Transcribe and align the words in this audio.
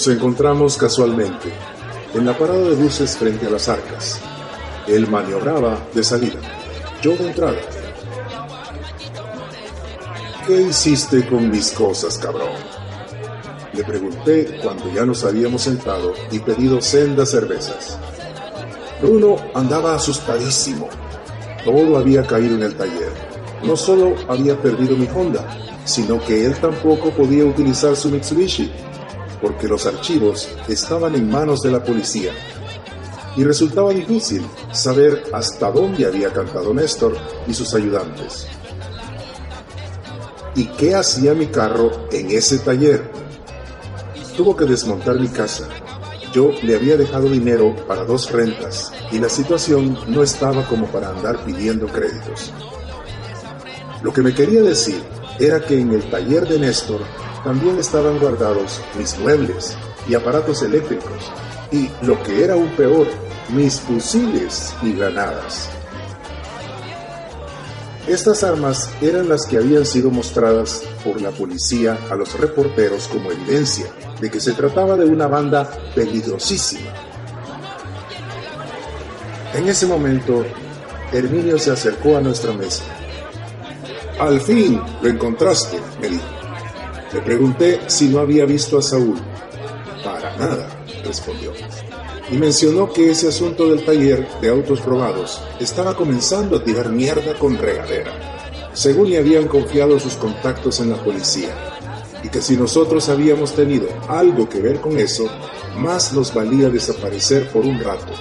Nos 0.00 0.08
encontramos 0.08 0.78
casualmente 0.78 1.52
en 2.14 2.24
la 2.24 2.32
parada 2.32 2.70
de 2.70 2.74
buses 2.74 3.18
frente 3.18 3.46
a 3.46 3.50
las 3.50 3.68
arcas. 3.68 4.18
Él 4.86 5.06
maniobraba 5.06 5.78
de 5.92 6.02
salida, 6.02 6.40
yo 7.02 7.14
de 7.18 7.28
entrada. 7.28 7.60
¿Qué 10.46 10.62
hiciste 10.62 11.28
con 11.28 11.50
mis 11.50 11.72
cosas, 11.72 12.16
cabrón? 12.16 12.48
Le 13.74 13.84
pregunté 13.84 14.58
cuando 14.62 14.90
ya 14.90 15.04
nos 15.04 15.22
habíamos 15.22 15.60
sentado 15.60 16.14
y 16.30 16.38
pedido 16.38 16.80
sendas 16.80 17.32
cervezas. 17.32 17.98
Bruno 19.02 19.36
andaba 19.52 19.96
asustadísimo. 19.96 20.88
Todo 21.62 21.98
había 21.98 22.26
caído 22.26 22.54
en 22.54 22.62
el 22.62 22.74
taller. 22.74 23.12
No 23.62 23.76
solo 23.76 24.14
había 24.28 24.58
perdido 24.62 24.96
mi 24.96 25.06
Honda, 25.14 25.46
sino 25.84 26.24
que 26.24 26.46
él 26.46 26.56
tampoco 26.58 27.10
podía 27.10 27.44
utilizar 27.44 27.94
su 27.96 28.08
Mitsubishi 28.08 28.72
porque 29.40 29.68
los 29.68 29.86
archivos 29.86 30.48
estaban 30.68 31.14
en 31.14 31.30
manos 31.30 31.62
de 31.62 31.70
la 31.70 31.82
policía 31.82 32.32
y 33.36 33.44
resultaba 33.44 33.90
difícil 33.92 34.44
saber 34.72 35.24
hasta 35.32 35.70
dónde 35.70 36.06
había 36.06 36.32
cantado 36.32 36.74
Néstor 36.74 37.16
y 37.46 37.54
sus 37.54 37.74
ayudantes. 37.74 38.46
¿Y 40.54 40.66
qué 40.66 40.94
hacía 40.94 41.32
mi 41.34 41.46
carro 41.46 42.08
en 42.10 42.30
ese 42.30 42.58
taller? 42.58 43.10
Tuvo 44.36 44.56
que 44.56 44.64
desmontar 44.64 45.18
mi 45.20 45.28
casa. 45.28 45.68
Yo 46.32 46.50
le 46.62 46.76
había 46.76 46.96
dejado 46.96 47.28
dinero 47.28 47.74
para 47.86 48.04
dos 48.04 48.30
rentas 48.30 48.92
y 49.10 49.18
la 49.18 49.28
situación 49.28 49.98
no 50.08 50.22
estaba 50.22 50.66
como 50.66 50.86
para 50.86 51.10
andar 51.10 51.44
pidiendo 51.44 51.86
créditos. 51.86 52.52
Lo 54.02 54.12
que 54.12 54.22
me 54.22 54.34
quería 54.34 54.62
decir 54.62 55.02
era 55.38 55.60
que 55.60 55.78
en 55.78 55.92
el 55.92 56.08
taller 56.10 56.46
de 56.48 56.58
Néstor 56.58 57.00
también 57.44 57.78
estaban 57.78 58.18
guardados 58.18 58.80
mis 58.98 59.18
muebles 59.18 59.76
y 60.08 60.14
aparatos 60.14 60.62
eléctricos 60.62 61.30
y, 61.72 61.88
lo 62.02 62.20
que 62.22 62.44
era 62.44 62.54
aún 62.54 62.68
peor, 62.76 63.06
mis 63.50 63.80
fusiles 63.80 64.74
y 64.82 64.92
granadas. 64.92 65.68
Estas 68.06 68.42
armas 68.42 68.90
eran 69.00 69.28
las 69.28 69.46
que 69.46 69.56
habían 69.56 69.86
sido 69.86 70.10
mostradas 70.10 70.82
por 71.04 71.20
la 71.20 71.30
policía 71.30 71.96
a 72.10 72.16
los 72.16 72.38
reporteros 72.38 73.06
como 73.08 73.30
evidencia 73.30 73.86
de 74.20 74.30
que 74.30 74.40
se 74.40 74.52
trataba 74.52 74.96
de 74.96 75.04
una 75.04 75.28
banda 75.28 75.70
peligrosísima. 75.94 76.90
En 79.54 79.68
ese 79.68 79.86
momento, 79.86 80.44
Herminio 81.12 81.58
se 81.58 81.70
acercó 81.70 82.16
a 82.16 82.20
nuestra 82.20 82.52
mesa. 82.52 82.84
Al 84.18 84.40
fin 84.40 84.80
lo 85.02 85.08
encontraste, 85.08 85.78
me 86.00 86.08
dijo. 86.08 86.39
Le 87.12 87.20
pregunté 87.22 87.80
si 87.88 88.06
no 88.08 88.20
había 88.20 88.44
visto 88.44 88.78
a 88.78 88.82
Saúl. 88.82 89.18
Para 90.04 90.36
nada, 90.36 90.68
respondió. 91.04 91.52
Y 92.30 92.36
mencionó 92.36 92.92
que 92.92 93.10
ese 93.10 93.28
asunto 93.28 93.68
del 93.68 93.84
taller 93.84 94.28
de 94.40 94.48
autos 94.48 94.80
probados 94.80 95.40
estaba 95.58 95.96
comenzando 95.96 96.56
a 96.56 96.62
tirar 96.62 96.90
mierda 96.90 97.36
con 97.36 97.58
regadera, 97.58 98.12
según 98.72 99.10
le 99.10 99.18
habían 99.18 99.48
confiado 99.48 99.98
sus 99.98 100.14
contactos 100.14 100.78
en 100.78 100.90
la 100.90 101.02
policía, 101.02 101.52
y 102.22 102.28
que 102.28 102.40
si 102.40 102.56
nosotros 102.56 103.08
habíamos 103.08 103.54
tenido 103.54 103.88
algo 104.06 104.48
que 104.48 104.60
ver 104.60 104.80
con 104.80 104.96
eso, 104.96 105.28
más 105.76 106.12
nos 106.12 106.32
valía 106.32 106.70
desaparecer 106.70 107.48
por 107.50 107.66
un 107.66 107.80
rato. 107.80 108.12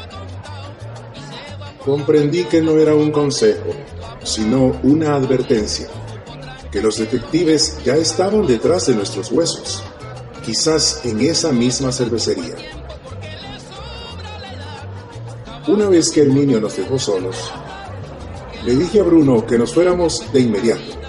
Comprendí 1.85 2.45
que 2.45 2.59
no 2.59 2.71
era 2.79 2.95
un 2.95 3.11
consejo, 3.11 3.69
sino 4.23 4.79
una 4.81 5.13
advertencia 5.13 5.87
que 6.71 6.81
los 6.81 6.97
detectives 6.97 7.77
ya 7.83 7.95
estaban 7.95 8.45
detrás 8.45 8.87
de 8.87 8.95
nuestros 8.95 9.31
huesos, 9.31 9.83
quizás 10.45 11.01
en 11.03 11.19
esa 11.21 11.51
misma 11.51 11.91
cervecería. 11.91 12.55
Una 15.67 15.87
vez 15.87 16.09
que 16.09 16.21
el 16.21 16.33
niño 16.33 16.59
nos 16.59 16.77
dejó 16.77 16.97
solos, 16.97 17.51
le 18.65 18.75
dije 18.75 18.99
a 18.99 19.03
Bruno 19.03 19.45
que 19.45 19.57
nos 19.57 19.73
fuéramos 19.73 20.31
de 20.33 20.41
inmediato. 20.41 20.99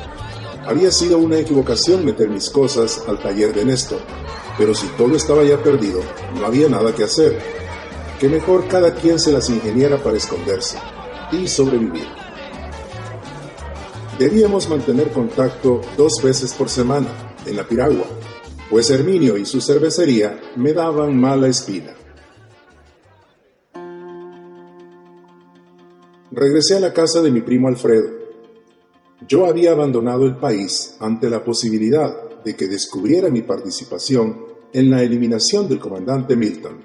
Había 0.67 0.91
sido 0.91 1.19
una 1.19 1.39
equivocación 1.39 2.05
meter 2.05 2.29
mis 2.29 2.49
cosas 2.49 3.03
al 3.09 3.19
taller 3.19 3.53
de 3.55 3.65
Néstor, 3.65 4.01
pero 4.57 4.75
si 4.75 4.87
todo 4.89 5.17
estaba 5.17 5.43
ya 5.43 5.63
perdido, 5.63 6.01
no 6.39 6.47
había 6.47 6.69
nada 6.69 6.95
que 6.95 7.05
hacer. 7.05 7.41
Que 8.19 8.29
mejor 8.29 8.69
cada 8.69 8.95
quien 8.95 9.19
se 9.19 9.33
las 9.33 9.49
ingeniera 9.49 9.97
para 9.97 10.19
esconderse 10.19 10.79
y 11.33 11.49
sobrevivir. 11.49 12.20
Debíamos 14.21 14.69
mantener 14.69 15.13
contacto 15.13 15.81
dos 15.97 16.23
veces 16.23 16.53
por 16.53 16.69
semana 16.69 17.09
en 17.47 17.57
la 17.57 17.67
piragua, 17.67 18.05
pues 18.69 18.91
Herminio 18.91 19.39
y 19.39 19.47
su 19.47 19.63
cervecería 19.63 20.39
me 20.57 20.75
daban 20.75 21.19
mala 21.19 21.49
espina. 21.49 21.95
Regresé 26.33 26.77
a 26.77 26.81
la 26.81 26.93
casa 26.93 27.23
de 27.23 27.31
mi 27.31 27.41
primo 27.41 27.69
Alfredo. 27.69 28.11
Yo 29.27 29.47
había 29.47 29.73
abandonado 29.73 30.27
el 30.27 30.37
país 30.37 30.97
ante 31.01 31.31
la 31.31 31.43
posibilidad 31.43 32.43
de 32.45 32.55
que 32.55 32.69
descubriera 32.69 33.31
mi 33.31 33.41
participación 33.41 34.45
en 34.75 34.91
la 34.91 35.03
eliminación 35.03 35.67
del 35.67 35.79
comandante 35.79 36.37
Milton. 36.37 36.79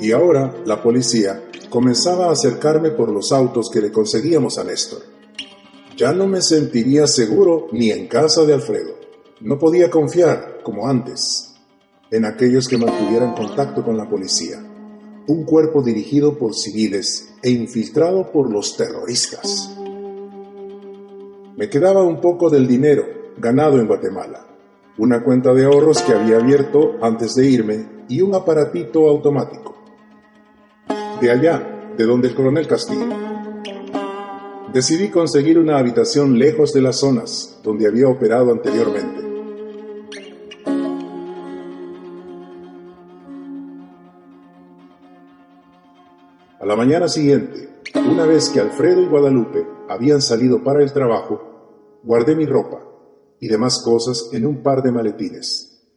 Y 0.00 0.10
ahora 0.10 0.52
la 0.64 0.82
policía 0.82 1.44
comenzaba 1.70 2.26
a 2.26 2.32
acercarme 2.32 2.90
por 2.90 3.12
los 3.12 3.30
autos 3.30 3.70
que 3.72 3.80
le 3.80 3.92
conseguíamos 3.92 4.58
a 4.58 4.64
Néstor. 4.64 5.15
Ya 5.96 6.12
no 6.12 6.26
me 6.26 6.42
sentiría 6.42 7.06
seguro 7.06 7.68
ni 7.72 7.90
en 7.90 8.06
casa 8.06 8.44
de 8.44 8.52
Alfredo. 8.52 8.96
No 9.40 9.58
podía 9.58 9.88
confiar, 9.88 10.58
como 10.62 10.86
antes, 10.86 11.54
en 12.10 12.26
aquellos 12.26 12.68
que 12.68 12.76
mantuvieran 12.76 13.34
contacto 13.34 13.82
con 13.82 13.96
la 13.96 14.06
policía. 14.06 14.62
Un 15.26 15.44
cuerpo 15.44 15.82
dirigido 15.82 16.36
por 16.36 16.54
civiles 16.54 17.34
e 17.42 17.50
infiltrado 17.50 18.30
por 18.30 18.52
los 18.52 18.76
terroristas. 18.76 19.74
Me 21.56 21.70
quedaba 21.70 22.02
un 22.02 22.20
poco 22.20 22.50
del 22.50 22.66
dinero 22.66 23.04
ganado 23.38 23.80
en 23.80 23.86
Guatemala, 23.86 24.46
una 24.98 25.24
cuenta 25.24 25.54
de 25.54 25.64
ahorros 25.64 26.02
que 26.02 26.12
había 26.12 26.36
abierto 26.36 26.96
antes 27.00 27.34
de 27.34 27.46
irme 27.46 28.04
y 28.08 28.20
un 28.20 28.34
aparatito 28.34 29.08
automático. 29.08 29.74
De 31.22 31.30
allá, 31.30 31.94
de 31.96 32.04
donde 32.04 32.28
el 32.28 32.34
coronel 32.34 32.66
Castillo 32.68 33.35
decidí 34.76 35.08
conseguir 35.08 35.58
una 35.58 35.78
habitación 35.78 36.38
lejos 36.38 36.74
de 36.74 36.82
las 36.82 37.00
zonas 37.00 37.58
donde 37.62 37.86
había 37.86 38.08
operado 38.08 38.52
anteriormente. 38.52 39.24
A 46.60 46.66
la 46.66 46.76
mañana 46.76 47.08
siguiente, 47.08 47.70
una 47.94 48.26
vez 48.26 48.50
que 48.50 48.60
Alfredo 48.60 49.00
y 49.00 49.06
Guadalupe 49.06 49.66
habían 49.88 50.20
salido 50.20 50.62
para 50.62 50.82
el 50.82 50.92
trabajo, 50.92 52.00
guardé 52.02 52.36
mi 52.36 52.44
ropa 52.44 52.82
y 53.40 53.48
demás 53.48 53.80
cosas 53.82 54.28
en 54.34 54.44
un 54.44 54.62
par 54.62 54.82
de 54.82 54.92
maletines. 54.92 55.88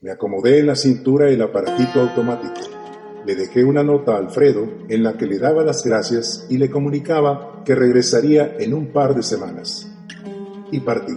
Me 0.00 0.10
acomodé 0.10 0.60
en 0.60 0.68
la 0.68 0.74
cintura 0.74 1.28
el 1.28 1.42
aparatito 1.42 2.00
automático 2.00 2.81
le 3.24 3.36
dejé 3.36 3.64
una 3.64 3.82
nota 3.82 4.14
a 4.14 4.18
Alfredo 4.18 4.68
en 4.88 5.02
la 5.02 5.16
que 5.16 5.26
le 5.26 5.38
daba 5.38 5.62
las 5.62 5.84
gracias 5.84 6.46
y 6.50 6.58
le 6.58 6.70
comunicaba 6.70 7.62
que 7.64 7.74
regresaría 7.74 8.56
en 8.58 8.74
un 8.74 8.92
par 8.92 9.14
de 9.14 9.22
semanas. 9.22 9.88
Y 10.70 10.80
partí. 10.80 11.14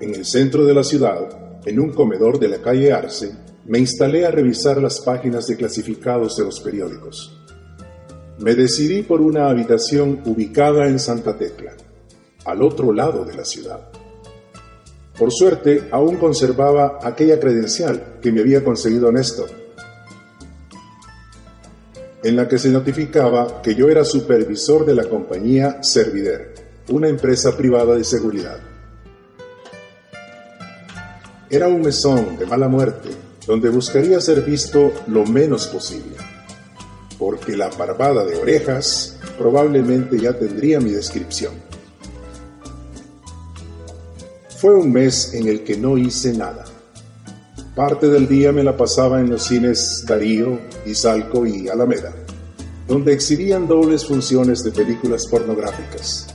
En 0.00 0.14
el 0.14 0.24
centro 0.24 0.64
de 0.64 0.74
la 0.74 0.82
ciudad, 0.82 1.60
en 1.64 1.78
un 1.78 1.92
comedor 1.92 2.38
de 2.38 2.48
la 2.48 2.58
calle 2.62 2.92
Arce, 2.92 3.32
me 3.66 3.78
instalé 3.78 4.26
a 4.26 4.30
revisar 4.30 4.80
las 4.80 5.00
páginas 5.00 5.46
de 5.46 5.56
clasificados 5.56 6.36
de 6.36 6.44
los 6.44 6.60
periódicos. 6.60 7.38
Me 8.38 8.54
decidí 8.54 9.02
por 9.02 9.20
una 9.20 9.50
habitación 9.50 10.22
ubicada 10.24 10.88
en 10.88 10.98
Santa 10.98 11.36
Tecla, 11.36 11.72
al 12.44 12.62
otro 12.62 12.92
lado 12.92 13.24
de 13.24 13.34
la 13.34 13.44
ciudad. 13.44 13.88
Por 15.18 15.32
suerte, 15.32 15.88
aún 15.90 16.16
conservaba 16.16 16.98
aquella 17.02 17.38
credencial 17.38 18.18
que 18.22 18.32
me 18.32 18.40
había 18.40 18.64
conseguido 18.64 19.12
Néstor, 19.12 19.50
en 22.22 22.36
la 22.36 22.48
que 22.48 22.58
se 22.58 22.70
notificaba 22.70 23.60
que 23.62 23.74
yo 23.74 23.88
era 23.88 24.04
supervisor 24.04 24.84
de 24.84 24.94
la 24.94 25.04
compañía 25.04 25.82
Servider, 25.82 26.54
una 26.88 27.08
empresa 27.08 27.56
privada 27.56 27.94
de 27.94 28.04
seguridad. 28.04 28.58
Era 31.48 31.68
un 31.68 31.82
mesón 31.82 32.38
de 32.38 32.46
mala 32.46 32.68
muerte, 32.68 33.10
donde 33.46 33.68
buscaría 33.68 34.20
ser 34.20 34.42
visto 34.42 34.92
lo 35.06 35.26
menos 35.26 35.66
posible, 35.66 36.16
porque 37.18 37.56
la 37.56 37.68
barbada 37.68 38.24
de 38.24 38.36
orejas 38.36 39.18
probablemente 39.36 40.18
ya 40.18 40.32
tendría 40.32 40.80
mi 40.80 40.90
descripción. 40.90 41.69
Fue 44.60 44.74
un 44.74 44.92
mes 44.92 45.32
en 45.32 45.48
el 45.48 45.64
que 45.64 45.78
no 45.78 45.96
hice 45.96 46.34
nada. 46.34 46.66
Parte 47.74 48.08
del 48.08 48.28
día 48.28 48.52
me 48.52 48.62
la 48.62 48.76
pasaba 48.76 49.18
en 49.18 49.30
los 49.30 49.44
cines 49.44 50.04
Darío, 50.06 50.60
Izalco 50.84 51.46
y 51.46 51.70
Alameda, 51.70 52.12
donde 52.86 53.14
exhibían 53.14 53.66
dobles 53.66 54.04
funciones 54.04 54.62
de 54.62 54.70
películas 54.70 55.26
pornográficas. 55.28 56.26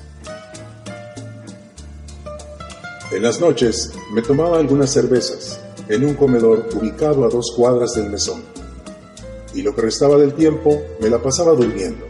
En 3.11 3.21
las 3.21 3.39
noches 3.39 3.91
me 4.11 4.23
tomaba 4.23 4.57
algunas 4.57 4.89
cervezas 4.89 5.59
en 5.87 6.03
un 6.03 6.15
comedor 6.15 6.67
ubicado 6.73 7.25
a 7.25 7.29
dos 7.29 7.53
cuadras 7.55 7.93
del 7.93 8.09
mesón. 8.09 8.41
Y 9.53 9.61
lo 9.61 9.75
que 9.75 9.83
restaba 9.83 10.17
del 10.17 10.33
tiempo 10.33 10.81
me 10.99 11.11
la 11.11 11.21
pasaba 11.21 11.51
durmiendo, 11.51 12.07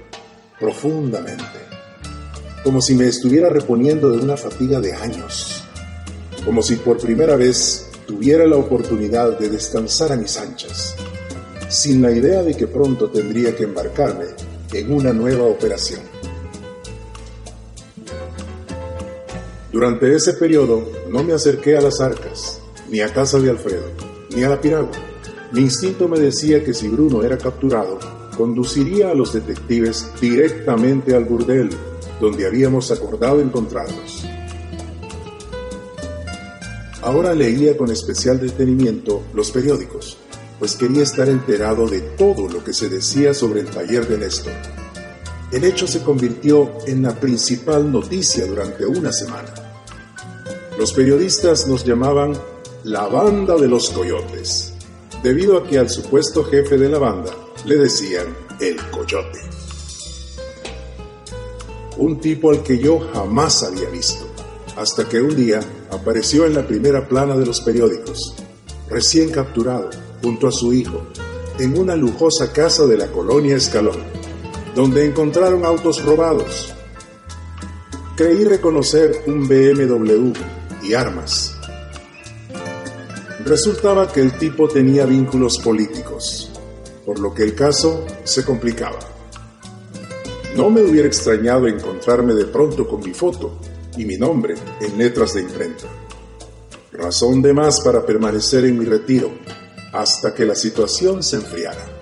profundamente, 0.62 1.60
como 2.64 2.82
si 2.82 2.96
me 2.96 3.06
estuviera 3.06 3.50
reponiendo 3.50 4.10
de 4.12 4.20
una 4.20 4.38
fatiga 4.38 4.80
de 4.80 4.94
años, 4.94 5.65
como 6.46 6.62
si 6.62 6.76
por 6.76 6.98
primera 6.98 7.36
vez 7.36 7.88
tuviera 8.06 8.46
la 8.46 8.56
oportunidad 8.56 9.38
de 9.40 9.50
descansar 9.50 10.12
a 10.12 10.16
mis 10.16 10.38
anchas, 10.38 10.96
sin 11.70 12.02
la 12.02 12.12
idea 12.12 12.44
de 12.44 12.56
que 12.56 12.68
pronto 12.68 13.10
tendría 13.10 13.56
que 13.56 13.64
embarcarme 13.64 14.26
en 14.72 14.94
una 14.94 15.12
nueva 15.12 15.46
operación. 15.46 16.02
Durante 19.72 20.16
ese 20.16 20.34
periodo 20.34 20.88
no 21.10 21.24
me 21.24 21.34
acerqué 21.34 21.76
a 21.76 21.82
las 21.82 22.00
arcas, 22.00 22.62
ni 22.90 23.02
a 23.02 23.12
casa 23.12 23.40
de 23.40 23.50
Alfredo, 23.50 23.88
ni 24.34 24.44
a 24.44 24.50
la 24.50 24.62
piragua. 24.62 24.92
Mi 25.52 25.62
instinto 25.62 26.08
me 26.08 26.20
decía 26.20 26.64
que 26.64 26.74
si 26.74 26.88
Bruno 26.88 27.24
era 27.24 27.38
capturado, 27.38 28.00
conduciría 28.38 29.10
a 29.10 29.16
los 29.16 29.34
detectives 29.34 30.12
directamente 30.22 31.16
al 31.16 31.26
burdel, 31.26 31.70
donde 32.22 32.46
habíamos 32.46 32.92
acordado 32.92 33.42
encontrarnos. 33.42 34.26
Ahora 37.06 37.36
leía 37.36 37.78
con 37.78 37.92
especial 37.92 38.40
detenimiento 38.40 39.22
los 39.36 39.52
periódicos, 39.52 40.18
pues 40.58 40.76
quería 40.76 41.04
estar 41.04 41.30
enterado 41.30 41.88
de 41.88 42.02
todo 42.02 42.50
lo 42.50 42.64
que 42.64 42.74
se 42.74 42.90
decía 42.90 43.32
sobre 43.36 43.60
el 43.60 43.68
taller 43.68 44.08
de 44.08 44.18
Néstor. 44.18 44.54
El 45.52 45.66
hecho 45.66 45.86
se 45.86 46.02
convirtió 46.02 46.72
en 46.88 47.04
la 47.04 47.14
principal 47.14 47.92
noticia 47.92 48.48
durante 48.48 48.88
una 48.88 49.12
semana. 49.12 49.54
Los 50.80 50.94
periodistas 50.94 51.68
nos 51.68 51.86
llamaban 51.86 52.34
la 52.86 53.06
banda 53.06 53.56
de 53.56 53.68
los 53.68 53.92
coyotes, 53.92 54.74
debido 55.22 55.60
a 55.60 55.68
que 55.68 55.78
al 55.78 55.92
supuesto 55.92 56.44
jefe 56.44 56.76
de 56.76 56.90
la 56.90 56.98
banda 56.98 57.30
le 57.66 57.76
decían 57.76 58.36
el 58.60 58.78
coyote. 58.90 59.42
Un 61.98 62.20
tipo 62.20 62.50
al 62.50 62.64
que 62.64 62.80
yo 62.80 63.00
jamás 63.14 63.62
había 63.62 63.90
visto, 63.90 64.26
hasta 64.76 65.08
que 65.08 65.22
un 65.22 65.36
día 65.36 65.60
apareció 65.92 66.46
en 66.46 66.54
la 66.54 66.66
primera 66.66 67.08
plana 67.08 67.36
de 67.36 67.46
los 67.46 67.62
periódicos, 67.62 68.36
recién 68.90 69.30
capturado, 69.30 69.90
junto 70.22 70.48
a 70.48 70.52
su 70.52 70.74
hijo, 70.74 71.04
en 71.60 71.78
una 71.78 71.96
lujosa 71.96 72.52
casa 72.52 72.86
de 72.86 72.98
la 72.98 73.08
colonia 73.08 73.56
Escalón, 73.56 73.98
donde 74.76 75.06
encontraron 75.06 75.66
autos 75.66 76.04
robados. 76.04 76.74
Creí 78.16 78.44
reconocer 78.44 79.24
un 79.28 79.48
BMW 79.48 80.34
y 80.84 80.94
armas. 80.94 81.56
Resultaba 83.44 84.12
que 84.12 84.22
el 84.22 84.38
tipo 84.38 84.68
tenía 84.68 85.06
vínculos 85.06 85.60
políticos, 85.60 86.50
por 87.06 87.20
lo 87.20 87.34
que 87.34 87.44
el 87.44 87.54
caso 87.54 88.06
se 88.24 88.44
complicaba. 88.44 89.00
No 90.56 90.70
me 90.70 90.82
hubiera 90.82 91.08
extrañado 91.08 91.68
encontrarme 91.68 92.34
de 92.34 92.46
pronto 92.46 92.88
con 92.88 93.02
mi 93.02 93.14
foto 93.14 93.60
y 93.98 94.06
mi 94.06 94.18
nombre 94.18 94.56
en 94.82 94.98
letras 94.98 95.34
de 95.34 95.42
imprenta. 95.42 95.86
Razón 96.94 97.42
de 97.42 97.54
más 97.54 97.82
para 97.82 98.06
permanecer 98.06 98.66
en 98.66 98.78
mi 98.78 98.86
retiro 98.86 99.32
hasta 99.92 100.34
que 100.34 100.46
la 100.46 100.56
situación 100.56 101.24
se 101.24 101.38
enfriara. 101.38 101.95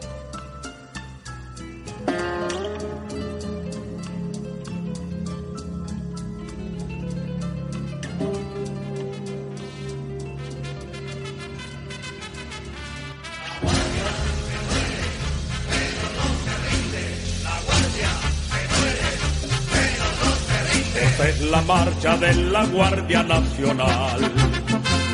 Guardia 22.73 23.21
Nacional. 23.21 24.19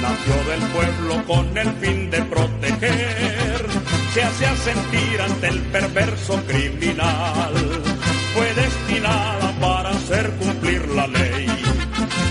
Nació 0.01 0.36
del 0.50 0.62
pueblo 0.72 1.25
con 1.28 1.58
el 1.58 1.70
fin 1.74 2.10
de 2.10 2.22
proteger, 2.24 3.66
se 4.13 4.24
hacía 4.24 4.56
sentir 4.56 5.22
ante 5.22 5.48
el 5.50 5.60
perverso 5.63 6.42
criminal. 6.48 7.54
Fue 8.34 8.54
destinada 8.54 9.51
para 9.60 9.89
hacer 9.89 10.32
cumplir 10.39 10.88
la 10.89 11.08
ley. 11.08 11.48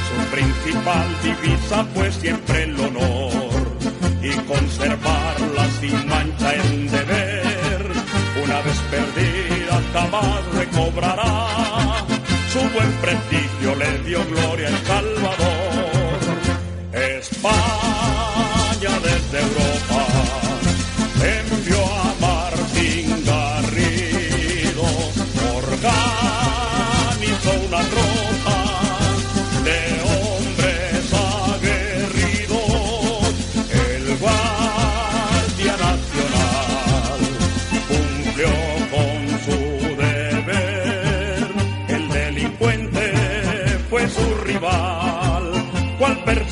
Su 0.08 0.30
principal 0.35 1.06
divisa 1.23 1.85
fue 1.92 2.11
siempre 2.11 2.62
el 2.62 2.80
honor 2.80 3.76
y 4.23 4.30
conservarla 4.50 5.68
sin 5.78 6.08
mancha 6.08 6.54
en 6.54 6.90
deber. 6.90 7.92
Una 8.44 8.62
vez 8.62 8.78
perdida 8.90 9.82
jamás 9.92 10.47
recobrará 10.54 12.06
su 12.52 12.61
buen 12.70 12.90
prestigio 13.02 13.75
le 13.75 13.99
dio 14.04 14.25
gloria 14.25 14.70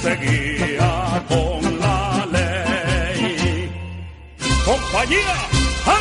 seguía 0.07 1.25
con 1.29 1.81
la 1.81 2.27
ley. 2.37 3.71
Compañía, 4.65 5.37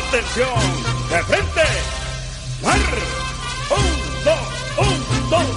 atención, 0.00 0.62
de 1.10 1.20
frente, 1.30 1.66
un, 3.76 3.86
dos, 4.26 4.46
un, 4.86 5.30
dos, 5.30 5.50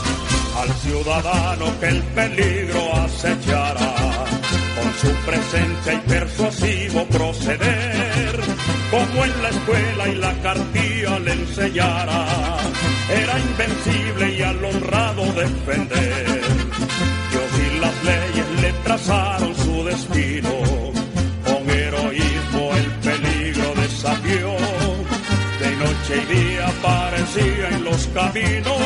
al 0.61 0.73
ciudadano 0.83 1.79
que 1.79 1.87
el 1.89 2.01
peligro 2.17 2.81
acechara, 3.05 3.93
Con 4.77 4.89
su 5.01 5.11
presencia 5.27 5.93
y 5.93 5.99
persuasivo 6.15 7.05
proceder, 7.05 8.35
como 8.89 9.25
en 9.25 9.43
la 9.43 9.49
escuela 9.49 10.07
y 10.07 10.15
la 10.15 10.33
cartilla 10.41 11.19
le 11.19 11.33
enseñara, 11.33 12.25
era 13.21 13.39
invencible 13.39 14.33
y 14.37 14.41
al 14.41 14.65
honrado 14.65 15.23
defender. 15.33 16.28
Noche 26.09 26.23
y 26.23 26.33
día 26.33 26.67
aparecía 26.67 27.69
en 27.69 27.83
los 27.83 28.07
caminos. 28.07 28.77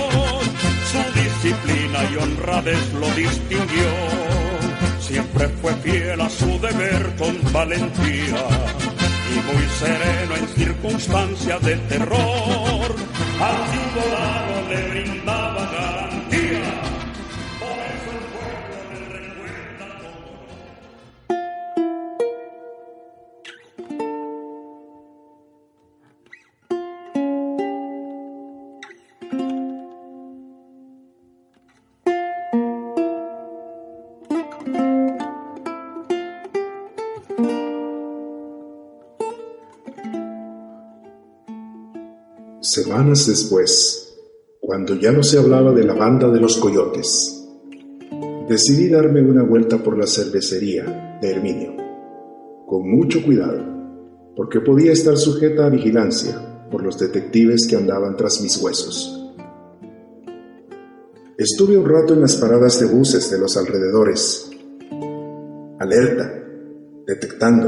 Su 0.91 1.19
disciplina 1.19 1.99
y 2.11 2.15
honradez 2.17 2.93
lo 2.93 3.07
distinguió. 3.11 3.89
Siempre 4.99 5.47
fue 5.61 5.73
fiel 5.75 6.21
a 6.21 6.29
su 6.29 6.59
deber 6.59 7.15
con 7.17 7.35
valentía 7.51 8.43
y 9.31 9.53
muy 9.53 9.67
sereno 9.79 10.35
en 10.35 10.47
circunstancias 10.49 11.61
de 11.61 11.75
terror. 11.77 12.95
Al 13.39 13.57
ciudadano 13.71 14.69
le 14.69 14.89
brindaba 14.89 15.71
garantía. 15.71 16.22
Semanas 42.63 43.27
después, 43.27 44.17
cuando 44.59 44.95
ya 44.95 45.11
no 45.11 45.21
se 45.21 45.37
hablaba 45.37 45.73
de 45.73 45.83
la 45.83 45.93
banda 45.93 46.29
de 46.29 46.39
los 46.39 46.57
coyotes, 46.57 47.45
decidí 48.47 48.89
darme 48.89 49.21
una 49.21 49.43
vuelta 49.43 49.77
por 49.77 49.97
la 49.97 50.07
cervecería 50.07 51.19
de 51.21 51.29
Herminio, 51.29 51.73
con 52.65 52.89
mucho 52.89 53.23
cuidado, 53.23 53.63
porque 54.35 54.61
podía 54.61 54.93
estar 54.93 55.17
sujeta 55.17 55.65
a 55.65 55.69
vigilancia 55.69 56.67
por 56.71 56.81
los 56.81 56.97
detectives 56.97 57.67
que 57.67 57.75
andaban 57.75 58.15
tras 58.15 58.41
mis 58.41 58.55
huesos. 58.57 59.33
Estuve 61.37 61.77
un 61.77 61.85
rato 61.85 62.13
en 62.13 62.21
las 62.21 62.37
paradas 62.37 62.79
de 62.79 62.85
buses 62.85 63.29
de 63.29 63.39
los 63.39 63.57
alrededores, 63.57 64.49
alerta, 65.79 66.42
detectando, 67.05 67.67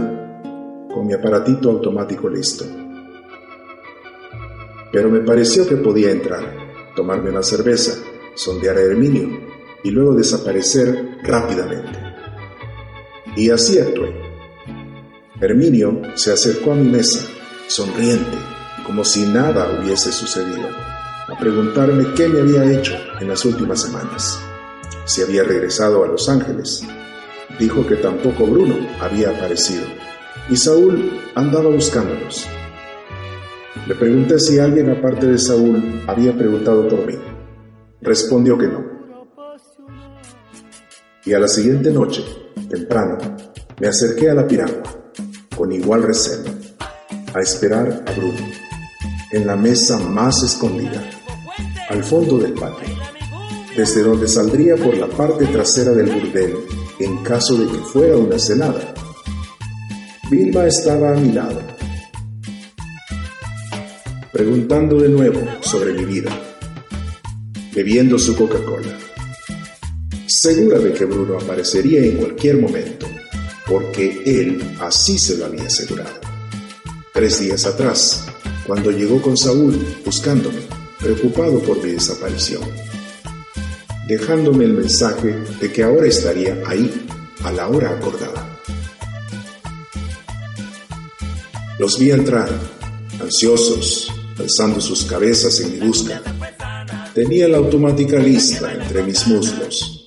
con 0.94 1.08
mi 1.08 1.14
aparatito 1.14 1.70
automático 1.70 2.30
listo 2.30 2.66
pero 4.96 5.10
me 5.10 5.20
pareció 5.20 5.68
que 5.68 5.76
podía 5.76 6.10
entrar, 6.10 6.42
tomarme 6.96 7.30
una 7.30 7.44
cerveza, 7.44 8.02
sondear 8.34 8.78
a 8.78 8.82
Herminio 8.82 9.28
y 9.84 9.92
luego 9.92 10.14
desaparecer 10.14 11.18
rápidamente. 11.22 12.00
Y 13.36 13.50
así 13.50 13.78
actué. 13.78 14.16
Herminio 15.42 16.02
se 16.16 16.32
acercó 16.32 16.72
a 16.72 16.76
mi 16.76 16.90
mesa, 16.90 17.28
sonriente, 17.68 18.38
como 18.86 19.04
si 19.04 19.26
nada 19.26 19.78
hubiese 19.78 20.14
sucedido, 20.14 20.70
a 21.28 21.38
preguntarme 21.38 22.14
qué 22.16 22.30
me 22.30 22.40
había 22.40 22.72
hecho 22.72 22.94
en 23.20 23.28
las 23.28 23.44
últimas 23.44 23.82
semanas, 23.82 24.40
si 25.04 25.22
había 25.22 25.44
regresado 25.44 26.06
a 26.06 26.08
Los 26.08 26.30
Ángeles. 26.30 26.88
Dijo 27.60 27.88
que 27.88 27.96
tampoco 27.96 28.46
Bruno 28.46 28.76
había 29.00 29.30
aparecido 29.30 29.86
y 30.50 30.56
Saúl 30.56 31.20
andaba 31.36 31.70
buscándolos. 31.70 32.46
Le 33.88 33.96
pregunté 33.96 34.40
si 34.40 34.60
alguien 34.60 34.90
aparte 34.90 35.28
de 35.28 35.38
Saúl 35.38 36.04
había 36.08 36.36
preguntado 36.36 36.88
por 36.88 37.06
mí. 37.06 37.16
Respondió 38.02 38.58
que 38.58 38.68
no. 38.68 38.84
Y 41.24 41.34
a 41.34 41.40
la 41.40 41.48
siguiente 41.48 41.92
noche, 41.92 42.24
temprano, 42.70 43.18
me 43.80 43.88
acerqué 43.88 44.30
a 44.30 44.36
la 44.36 44.48
piragua, 44.48 44.84
con 45.56 45.72
igual 45.72 46.04
recelo, 46.04 46.52
a 47.34 47.40
esperar 47.40 48.04
a 48.06 48.12
Bruno, 48.12 48.48
en 49.32 49.48
la 49.48 49.56
mesa 49.56 49.98
más 49.98 50.44
escondida, 50.44 51.02
al 51.90 52.04
fondo 52.04 52.38
del 52.38 52.54
patio, 52.54 52.94
desde 53.76 54.04
donde 54.04 54.28
saldría 54.28 54.76
por 54.76 54.96
la 54.98 55.08
parte 55.08 55.46
trasera 55.46 55.92
del 55.92 56.12
burdel 56.12 56.58
en 57.00 57.18
caso 57.24 57.56
de 57.58 57.68
que 57.68 57.78
fuera 57.80 58.18
una 58.18 58.40
cenada. 58.40 58.94
Vilma 60.30 60.66
estaba 60.66 61.14
a 61.14 61.16
mi 61.16 61.32
lado 61.32 61.76
preguntando 64.36 65.00
de 65.00 65.08
nuevo 65.08 65.40
sobre 65.62 65.94
mi 65.94 66.04
vida, 66.04 66.30
bebiendo 67.74 68.20
su 68.20 68.36
Coca-Cola, 68.36 69.00
segura 70.28 70.78
de 70.78 70.92
que 70.92 71.06
Bruno 71.06 71.38
aparecería 71.40 72.04
en 72.04 72.18
cualquier 72.18 72.58
momento, 72.58 73.08
porque 73.66 74.24
él 74.26 74.76
así 74.82 75.18
se 75.18 75.38
lo 75.38 75.46
había 75.46 75.64
asegurado. 75.64 76.20
Tres 77.14 77.40
días 77.40 77.66
atrás, 77.66 78.26
cuando 78.68 78.92
llegó 78.92 79.22
con 79.22 79.38
Saúl 79.38 79.80
buscándome, 80.04 80.60
preocupado 81.00 81.60
por 81.60 81.82
mi 81.82 81.92
desaparición, 81.92 82.64
dejándome 84.08 84.66
el 84.66 84.74
mensaje 84.74 85.36
de 85.60 85.72
que 85.72 85.84
ahora 85.84 86.08
estaría 86.08 86.62
ahí 86.68 87.08
a 87.44 87.52
la 87.52 87.68
hora 87.68 87.92
acordada. 87.92 88.60
Los 91.80 92.00
vi 92.00 92.12
entrar, 92.12 92.50
ansiosos, 93.20 94.12
alzando 94.40 94.80
sus 94.80 95.06
cabezas 95.06 95.60
en 95.60 95.74
mi 95.74 95.88
busca. 95.88 96.22
Tenía 97.14 97.48
la 97.48 97.58
automática 97.58 98.18
lista 98.20 98.72
entre 98.72 99.04
mis 99.04 99.28
muslos. 99.28 100.06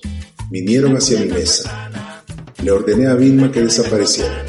Vinieron 0.49 0.95
hacia 0.95 1.19
mi 1.19 1.27
mesa. 1.27 1.91
Le 2.63 2.71
ordené 2.71 3.07
a 3.07 3.15
Vilma 3.15 3.51
que 3.51 3.61
desapareciera. 3.61 4.45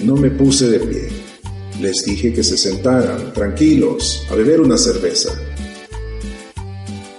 No 0.00 0.14
me 0.14 0.30
puse 0.30 0.68
de 0.68 0.80
pie. 0.80 1.08
Les 1.80 2.04
dije 2.04 2.32
que 2.32 2.42
se 2.42 2.56
sentaran, 2.56 3.32
tranquilos, 3.32 4.24
a 4.30 4.34
beber 4.34 4.60
una 4.60 4.76
cerveza, 4.76 5.30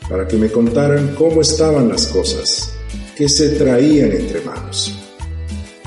para 0.10 0.28
que 0.28 0.38
me 0.38 0.52
contaran 0.52 1.14
cómo 1.16 1.42
estaban 1.42 1.88
las 1.88 2.08
cosas, 2.08 2.72
qué 3.16 3.30
se 3.30 3.50
traían 3.50 4.12
entre 4.12 4.42
manos. 4.42 4.96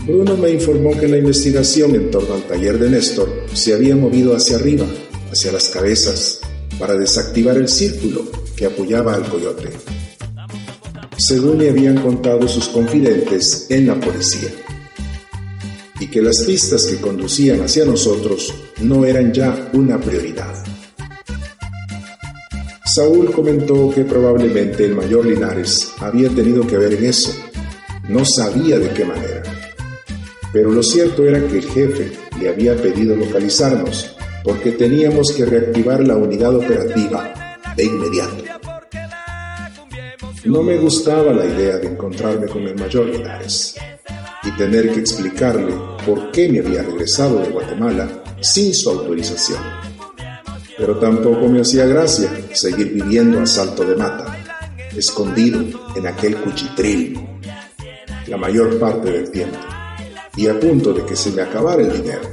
Bruno 0.07 0.37
me 0.37 0.51
informó 0.51 0.99
que 0.99 1.09
la 1.09 1.19
investigación 1.19 1.95
en 1.95 2.11
torno 2.11 2.35
al 2.35 2.43
taller 2.43 2.79
de 2.79 2.91
Néstor 2.91 3.29
se 3.53 3.75
había 3.75 3.97
movido 3.97 4.35
hacia 4.35 4.57
arriba, 4.57 4.87
hacia 5.31 5.53
las 5.53 5.69
cabezas, 5.69 6.41
para 6.79 6.97
desactivar 6.97 7.57
el 7.57 7.69
círculo 7.69 8.25
que 8.57 8.67
apoyaba 8.67 9.15
al 9.15 9.29
coyote. 9.29 9.69
Según 11.17 11.59
le 11.59 11.71
habían 11.71 12.01
contado 12.03 12.49
sus 12.49 12.69
confidentes 12.69 13.67
en 13.71 13.87
la 13.87 14.01
policía, 14.01 14.51
y 16.01 16.09
que 16.09 16.21
las 16.21 16.43
pistas 16.43 16.87
que 16.87 16.97
conducían 16.97 17.61
hacia 17.61 17.85
nosotros 17.85 18.53
no 18.81 19.05
eran 19.05 19.33
ya 19.33 19.71
una 19.73 20.01
prioridad. 20.01 20.72
Saúl 22.95 23.33
comentó 23.33 23.89
que 23.89 24.05
probablemente 24.05 24.85
el 24.85 24.95
mayor 24.95 25.25
Linares 25.25 25.93
había 25.99 26.29
tenido 26.29 26.67
que 26.67 26.77
ver 26.77 26.93
en 26.93 27.07
eso. 27.07 27.33
No 28.11 28.23
sabía 28.27 28.79
de 28.79 28.91
qué 28.91 29.07
manera. 29.07 29.43
Pero 30.53 30.71
lo 30.71 30.83
cierto 30.83 31.25
era 31.25 31.41
que 31.47 31.57
el 31.57 31.65
jefe 31.65 32.13
le 32.39 32.51
había 32.51 32.77
pedido 32.77 33.17
localizarnos 33.17 34.15
porque 34.45 34.73
teníamos 34.73 35.33
que 35.33 35.47
reactivar 35.47 36.07
la 36.07 36.17
unidad 36.17 36.55
operativa 36.55 37.33
de 37.75 37.85
inmediato. 37.85 38.45
No 40.45 40.63
me 40.63 40.77
gustaba 40.77 41.33
la 41.33 41.47
idea 41.47 41.79
de 41.79 41.87
encontrarme 41.87 42.47
con 42.47 42.65
el 42.65 42.75
mayor 42.75 43.07
Linares 43.07 43.75
y 44.43 44.51
tener 44.59 44.93
que 44.93 45.01
explicarle 45.01 45.73
por 46.05 46.31
qué 46.31 46.47
me 46.51 46.59
había 46.59 46.83
regresado 46.83 47.39
de 47.39 47.49
Guatemala 47.49 48.23
sin 48.43 48.75
su 48.75 48.91
autorización. 48.91 49.92
Pero 50.83 50.99
tampoco 50.99 51.49
me 51.49 51.61
hacía 51.61 51.87
gracia 51.87 52.29
seguir 52.55 52.93
viviendo 52.93 53.41
a 53.41 53.47
salto 53.47 53.85
de 53.85 53.95
mata, 53.95 54.37
escondido 54.97 55.63
en 55.95 56.09
aquel 56.09 56.35
cuchitril 56.39 57.25
la 58.27 58.37
mayor 58.37 58.81
parte 58.81 59.13
del 59.13 59.31
tiempo 59.31 59.59
y 60.37 60.49
a 60.49 60.59
punto 60.59 60.93
de 60.93 61.07
que 61.07 61.15
se 61.15 61.31
me 61.31 61.43
acabara 61.43 61.83
el 61.83 62.03
dinero. 62.03 62.29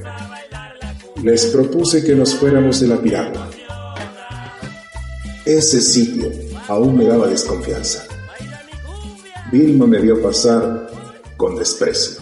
Les 1.21 1.45
propuse 1.45 2.03
que 2.03 2.15
nos 2.15 2.33
fuéramos 2.33 2.79
de 2.79 2.87
la 2.87 2.99
piragua. 2.99 3.51
Ese 5.45 5.79
sitio 5.79 6.31
aún 6.67 6.97
me 6.97 7.05
daba 7.05 7.27
desconfianza. 7.27 8.03
Vilma 9.51 9.85
me 9.85 9.99
vio 9.99 10.19
pasar 10.23 10.89
con 11.37 11.55
desprecio. 11.55 12.19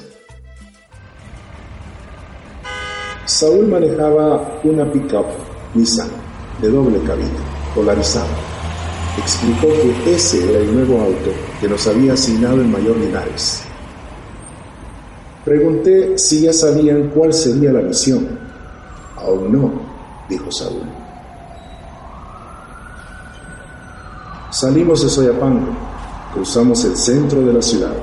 Saúl 3.24 3.68
manejaba 3.68 4.60
una 4.66 4.92
pickup 4.92 5.47
Nissan 5.78 6.10
de 6.62 6.70
doble 6.72 7.00
cabina, 7.04 7.40
polarizada. 7.76 8.26
Explicó 9.18 9.68
que 9.68 10.16
ese 10.16 10.50
era 10.50 10.60
el 10.60 10.74
nuevo 10.74 11.00
auto 11.02 11.32
que 11.62 11.68
nos 11.68 11.86
había 11.88 12.14
asignado 12.14 12.56
el 12.56 12.68
mayor 12.68 12.98
Linares. 12.98 13.64
Pregunté 15.46 16.18
si 16.18 16.42
ya 16.42 16.54
sabían 16.54 17.10
cuál 17.10 17.32
sería 17.32 17.72
la 17.72 17.82
misión. 17.82 18.28
Aún 19.18 19.52
no, 19.52 19.72
dijo 20.28 20.52
Saúl. 20.52 20.84
Salimos 24.50 25.04
de 25.04 25.10
Soyapango, 25.10 25.68
cruzamos 26.34 26.84
el 26.86 26.98
centro 26.98 27.42
de 27.42 27.54
la 27.54 27.62
ciudad 27.62 27.94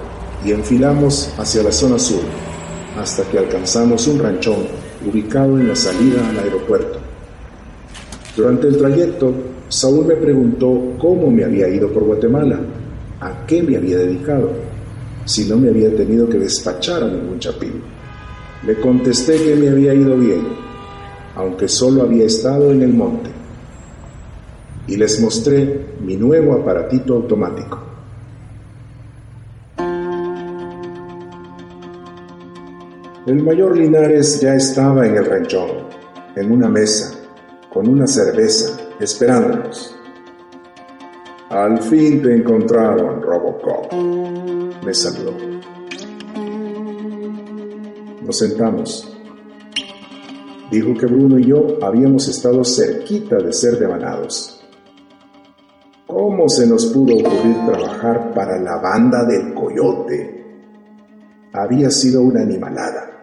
y 0.44 0.52
enfilamos 0.52 1.30
hacia 1.38 1.62
la 1.62 1.72
zona 1.72 1.98
sur 1.98 2.22
hasta 2.98 3.24
que 3.24 3.38
alcanzamos 3.38 4.06
un 4.06 4.20
ranchón 4.20 4.66
ubicado 5.04 5.58
en 5.58 5.68
la 5.68 5.76
salida 5.76 6.28
al 6.28 6.38
aeropuerto. 6.38 7.13
Durante 8.36 8.66
el 8.66 8.76
trayecto, 8.76 9.32
Saúl 9.68 10.06
me 10.06 10.16
preguntó 10.16 10.94
cómo 10.98 11.30
me 11.30 11.44
había 11.44 11.68
ido 11.68 11.88
por 11.88 12.02
Guatemala, 12.04 12.58
a 13.20 13.46
qué 13.46 13.62
me 13.62 13.76
había 13.76 13.98
dedicado, 13.98 14.50
si 15.24 15.48
no 15.48 15.56
me 15.56 15.68
había 15.68 15.94
tenido 15.94 16.28
que 16.28 16.38
despachar 16.38 17.04
a 17.04 17.08
ningún 17.08 17.38
chapín. 17.38 17.80
Le 18.66 18.74
contesté 18.80 19.36
que 19.36 19.54
me 19.54 19.68
había 19.68 19.94
ido 19.94 20.16
bien, 20.16 20.42
aunque 21.36 21.68
solo 21.68 22.02
había 22.02 22.24
estado 22.24 22.72
en 22.72 22.82
el 22.82 22.92
monte, 22.92 23.30
y 24.88 24.96
les 24.96 25.20
mostré 25.20 25.86
mi 26.04 26.16
nuevo 26.16 26.54
aparatito 26.54 27.14
automático. 27.14 27.78
El 33.26 33.42
mayor 33.42 33.76
Linares 33.76 34.40
ya 34.40 34.54
estaba 34.54 35.06
en 35.06 35.16
el 35.16 35.24
ranchón, 35.24 35.70
en 36.36 36.52
una 36.52 36.68
mesa, 36.68 37.13
con 37.74 37.88
una 37.88 38.06
cerveza, 38.06 38.78
esperándonos. 39.00 39.96
Al 41.50 41.82
fin 41.82 42.22
te 42.22 42.36
encontraron, 42.36 43.20
Robocop, 43.20 43.92
me 43.92 44.94
saludó. 44.94 45.34
Nos 48.24 48.38
sentamos. 48.38 49.10
Dijo 50.70 50.94
que 50.94 51.06
Bruno 51.06 51.36
y 51.38 51.46
yo 51.46 51.78
habíamos 51.82 52.28
estado 52.28 52.64
cerquita 52.64 53.36
de 53.38 53.52
ser 53.52 53.76
devanados. 53.78 54.64
¿Cómo 56.06 56.48
se 56.48 56.68
nos 56.68 56.86
pudo 56.86 57.16
ocurrir 57.16 57.56
trabajar 57.66 58.32
para 58.32 58.56
la 58.60 58.76
banda 58.80 59.24
del 59.24 59.52
coyote? 59.52 60.44
Había 61.52 61.90
sido 61.90 62.22
una 62.22 62.42
animalada. 62.42 63.13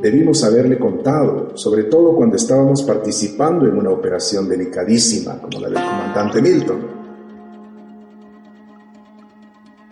Debimos 0.00 0.44
haberle 0.44 0.78
contado, 0.78 1.56
sobre 1.56 1.84
todo 1.84 2.14
cuando 2.14 2.36
estábamos 2.36 2.82
participando 2.82 3.66
en 3.66 3.78
una 3.78 3.90
operación 3.90 4.48
delicadísima 4.48 5.40
como 5.40 5.58
la 5.60 5.68
del 5.68 5.78
comandante 5.78 6.42
Milton. 6.42 6.86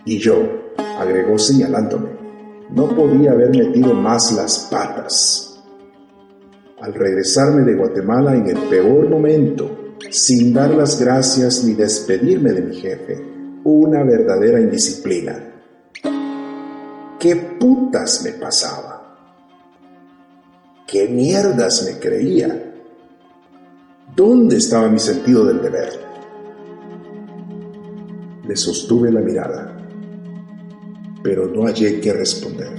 Y 0.05 0.19
yo, 0.19 0.35
agregó 0.99 1.39
señalándome, 1.39 2.09
no 2.69 2.87
podía 2.89 3.31
haber 3.31 3.49
metido 3.49 3.93
más 3.95 4.31
las 4.33 4.67
patas. 4.71 5.63
Al 6.79 6.93
regresarme 6.93 7.63
de 7.63 7.75
Guatemala 7.75 8.35
en 8.35 8.47
el 8.47 8.57
peor 8.69 9.09
momento, 9.09 9.95
sin 10.11 10.53
dar 10.53 10.71
las 10.75 10.99
gracias 10.99 11.63
ni 11.63 11.73
despedirme 11.73 12.51
de 12.51 12.61
mi 12.61 12.75
jefe, 12.75 13.25
una 13.63 14.03
verdadera 14.03 14.59
indisciplina. 14.61 15.51
¿Qué 17.19 17.35
putas 17.59 18.21
me 18.23 18.33
pasaba? 18.33 18.94
¿Qué 20.95 21.09
mierdas 21.09 21.83
me 21.83 21.99
creía? 21.99 22.73
¿Dónde 24.15 24.55
estaba 24.55 24.87
mi 24.87 24.97
sentido 24.97 25.43
del 25.43 25.61
deber? 25.61 25.89
Le 28.47 28.55
sostuve 28.55 29.11
la 29.11 29.19
mirada, 29.19 29.77
pero 31.21 31.47
no 31.47 31.63
hallé 31.63 31.99
qué 31.99 32.13
responder. 32.13 32.69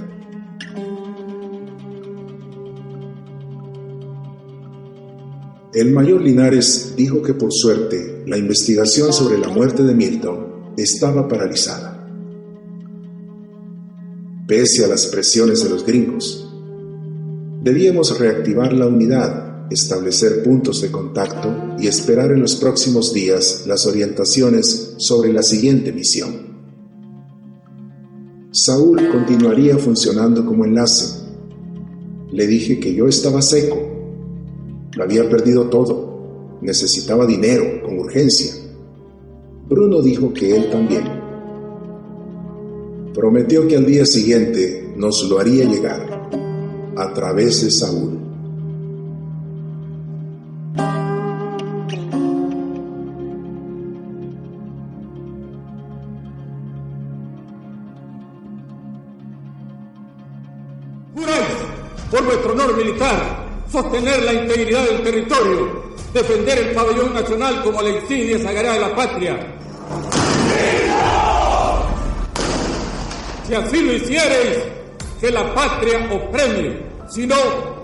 El 5.75 5.91
mayor 5.91 6.21
Linares 6.21 6.95
dijo 6.97 7.21
que 7.21 7.35
por 7.35 7.53
suerte 7.53 8.23
la 8.25 8.39
investigación 8.39 9.13
sobre 9.13 9.37
la 9.37 9.49
muerte 9.49 9.83
de 9.83 9.93
Milton 9.93 10.73
estaba 10.75 11.27
paralizada. 11.27 12.03
Pese 14.47 14.85
a 14.85 14.87
las 14.87 15.05
presiones 15.05 15.63
de 15.63 15.69
los 15.69 15.85
gringos, 15.85 16.46
Debíamos 17.67 18.17
reactivar 18.17 18.71
la 18.71 18.87
unidad, 18.87 19.69
establecer 19.69 20.41
puntos 20.41 20.81
de 20.81 20.89
contacto 20.89 21.75
y 21.77 21.87
esperar 21.87 22.31
en 22.31 22.39
los 22.39 22.55
próximos 22.55 23.13
días 23.13 23.65
las 23.67 23.85
orientaciones 23.85 24.93
sobre 24.95 25.33
la 25.33 25.43
siguiente 25.43 25.91
misión. 25.91 26.29
Saúl 28.51 29.09
continuaría 29.11 29.77
funcionando 29.77 30.45
como 30.45 30.63
enlace. 30.63 31.25
Le 32.31 32.47
dije 32.47 32.79
que 32.79 32.95
yo 32.95 33.05
estaba 33.05 33.41
seco. 33.41 33.77
Lo 34.93 35.03
había 35.03 35.29
perdido 35.29 35.69
todo. 35.69 36.59
Necesitaba 36.61 37.25
dinero 37.25 37.83
con 37.83 37.99
urgencia. 37.99 38.53
Bruno 39.67 40.01
dijo 40.01 40.31
que 40.31 40.55
él 40.55 40.69
también. 40.71 41.03
Prometió 43.13 43.67
que 43.67 43.75
al 43.75 43.85
día 43.85 44.05
siguiente 44.05 44.93
nos 44.95 45.29
lo 45.29 45.37
haría 45.37 45.65
llegar 45.65 46.06
a 46.97 47.13
través 47.13 47.63
de 47.63 47.71
Saúl. 47.71 48.17
Por 62.09 62.23
vuestro 62.23 62.53
honor 62.53 62.77
militar 62.77 63.45
sostener 63.69 64.23
la 64.23 64.33
integridad 64.33 64.85
del 64.85 65.03
territorio, 65.03 65.91
defender 66.13 66.57
el 66.57 66.73
pabellón 66.73 67.13
nacional 67.13 67.61
como 67.63 67.81
la 67.81 67.89
insignia 67.89 68.39
sagrada 68.39 68.73
de 68.75 68.79
la 68.79 68.95
patria. 68.95 69.55
Si 73.45 73.53
así 73.53 73.81
lo 73.81 73.93
hiciereis, 73.93 74.57
que 75.19 75.31
la 75.31 75.53
patria 75.53 76.07
os 76.11 76.21
premie 76.31 76.86
sino 77.07 77.35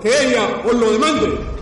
que 0.01 0.09
ella 0.09 0.61
os 0.65 0.73
lo 0.73 0.91
demande. 0.91 1.52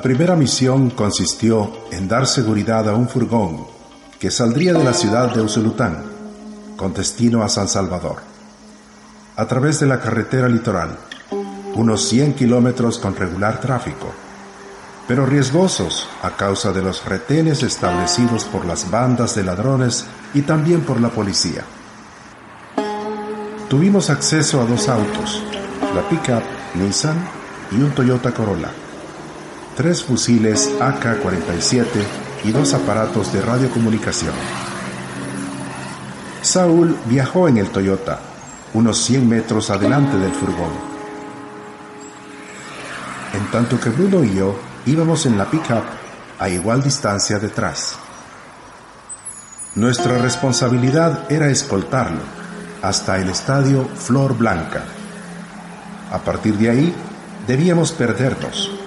La 0.00 0.04
primera 0.04 0.34
misión 0.34 0.88
consistió 0.88 1.70
en 1.90 2.08
dar 2.08 2.26
seguridad 2.26 2.88
a 2.88 2.94
un 2.94 3.06
furgón 3.06 3.66
que 4.18 4.30
saldría 4.30 4.72
de 4.72 4.82
la 4.82 4.94
ciudad 4.94 5.34
de 5.34 5.42
Usulután 5.42 6.02
con 6.74 6.94
destino 6.94 7.42
a 7.42 7.50
San 7.50 7.68
Salvador, 7.68 8.16
a 9.36 9.44
través 9.44 9.78
de 9.78 9.84
la 9.84 10.00
carretera 10.00 10.48
litoral, 10.48 10.96
unos 11.74 12.08
100 12.08 12.32
kilómetros 12.32 12.98
con 12.98 13.14
regular 13.14 13.60
tráfico, 13.60 14.10
pero 15.06 15.26
riesgosos 15.26 16.08
a 16.22 16.30
causa 16.30 16.72
de 16.72 16.80
los 16.80 17.04
retenes 17.04 17.62
establecidos 17.62 18.44
por 18.44 18.64
las 18.64 18.90
bandas 18.90 19.34
de 19.34 19.44
ladrones 19.44 20.06
y 20.32 20.40
también 20.40 20.80
por 20.80 20.98
la 20.98 21.10
policía. 21.10 21.62
Tuvimos 23.68 24.08
acceso 24.08 24.62
a 24.62 24.64
dos 24.64 24.88
autos, 24.88 25.42
la 25.94 26.08
pickup 26.08 26.42
Nissan 26.76 27.18
y 27.70 27.82
un 27.82 27.90
Toyota 27.90 28.32
Corolla, 28.32 28.70
tres 29.80 30.04
fusiles 30.04 30.70
AK-47 30.78 31.86
y 32.44 32.52
dos 32.52 32.74
aparatos 32.74 33.32
de 33.32 33.40
radiocomunicación. 33.40 34.34
Saúl 36.42 36.98
viajó 37.06 37.48
en 37.48 37.56
el 37.56 37.70
Toyota, 37.70 38.18
unos 38.74 38.98
100 38.98 39.26
metros 39.26 39.70
adelante 39.70 40.18
del 40.18 40.32
furgón. 40.32 40.72
En 43.32 43.50
tanto 43.50 43.80
que 43.80 43.88
Bruno 43.88 44.22
y 44.22 44.34
yo 44.34 44.54
íbamos 44.84 45.24
en 45.24 45.38
la 45.38 45.50
pickup 45.50 45.84
a 46.38 46.48
igual 46.50 46.82
distancia 46.82 47.38
detrás. 47.38 47.96
Nuestra 49.76 50.18
responsabilidad 50.18 51.24
era 51.32 51.48
escoltarlo 51.48 52.20
hasta 52.82 53.16
el 53.16 53.30
estadio 53.30 53.88
Flor 53.96 54.36
Blanca. 54.36 54.84
A 56.12 56.18
partir 56.18 56.58
de 56.58 56.68
ahí, 56.68 56.94
debíamos 57.46 57.92
perdernos. 57.92 58.79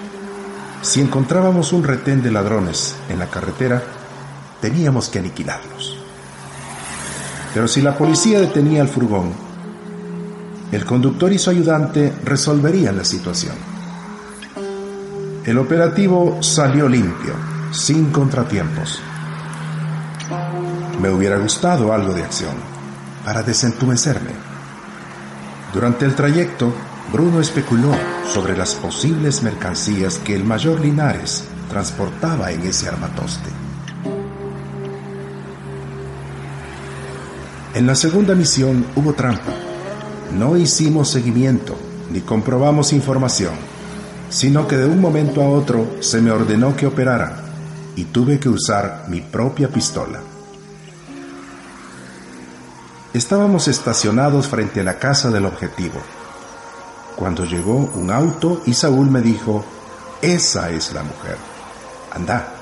Si 0.84 1.00
encontrábamos 1.00 1.72
un 1.72 1.82
retén 1.82 2.22
de 2.22 2.30
ladrones 2.30 2.94
en 3.08 3.18
la 3.18 3.30
carretera, 3.30 3.82
teníamos 4.60 5.08
que 5.08 5.18
aniquilarlos. 5.18 5.96
Pero 7.54 7.66
si 7.66 7.80
la 7.80 7.96
policía 7.96 8.38
detenía 8.38 8.82
el 8.82 8.88
furgón, 8.88 9.32
el 10.70 10.84
conductor 10.84 11.32
y 11.32 11.38
su 11.38 11.48
ayudante 11.48 12.12
resolverían 12.22 12.98
la 12.98 13.04
situación. 13.04 13.54
El 15.46 15.56
operativo 15.56 16.42
salió 16.42 16.86
limpio, 16.86 17.32
sin 17.72 18.10
contratiempos. 18.10 19.00
Me 21.00 21.08
hubiera 21.08 21.38
gustado 21.38 21.94
algo 21.94 22.12
de 22.12 22.24
acción 22.24 22.56
para 23.24 23.42
desentumecerme. 23.42 24.32
Durante 25.72 26.04
el 26.04 26.14
trayecto, 26.14 26.74
Bruno 27.12 27.40
especuló 27.40 27.92
sobre 28.26 28.56
las 28.56 28.74
posibles 28.74 29.42
mercancías 29.42 30.18
que 30.18 30.34
el 30.34 30.44
mayor 30.44 30.80
Linares 30.80 31.44
transportaba 31.68 32.50
en 32.50 32.62
ese 32.62 32.88
armatoste. 32.88 33.50
En 37.74 37.86
la 37.86 37.94
segunda 37.94 38.34
misión 38.34 38.86
hubo 38.96 39.14
trampa. 39.14 39.52
No 40.38 40.56
hicimos 40.56 41.08
seguimiento 41.10 41.76
ni 42.10 42.20
comprobamos 42.20 42.92
información, 42.92 43.54
sino 44.30 44.66
que 44.68 44.76
de 44.76 44.86
un 44.86 45.00
momento 45.00 45.42
a 45.42 45.48
otro 45.48 45.96
se 46.00 46.20
me 46.20 46.30
ordenó 46.30 46.76
que 46.76 46.86
operara 46.86 47.44
y 47.96 48.04
tuve 48.04 48.38
que 48.38 48.48
usar 48.48 49.06
mi 49.08 49.20
propia 49.20 49.68
pistola. 49.68 50.20
Estábamos 53.12 53.68
estacionados 53.68 54.48
frente 54.48 54.80
a 54.80 54.84
la 54.84 54.98
casa 54.98 55.30
del 55.30 55.46
objetivo. 55.46 56.00
Cuando 57.16 57.44
llegó 57.44 57.90
un 57.94 58.10
auto 58.10 58.62
y 58.66 58.74
Saúl 58.74 59.10
me 59.10 59.20
dijo, 59.20 59.64
esa 60.20 60.70
es 60.70 60.92
la 60.92 61.02
mujer. 61.02 61.36
Anda, 62.10 62.54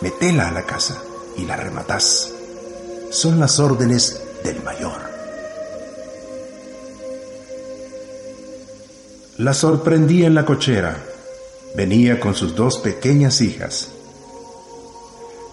metela 0.00 0.48
a 0.48 0.52
la 0.52 0.62
casa 0.62 1.02
y 1.36 1.44
la 1.44 1.56
rematás. 1.56 2.32
Son 3.10 3.40
las 3.40 3.58
órdenes 3.58 4.20
del 4.44 4.62
mayor. 4.62 5.00
La 9.38 9.54
sorprendí 9.54 10.24
en 10.24 10.34
la 10.34 10.44
cochera. 10.44 10.96
Venía 11.74 12.20
con 12.20 12.34
sus 12.34 12.54
dos 12.54 12.78
pequeñas 12.78 13.40
hijas. 13.40 13.88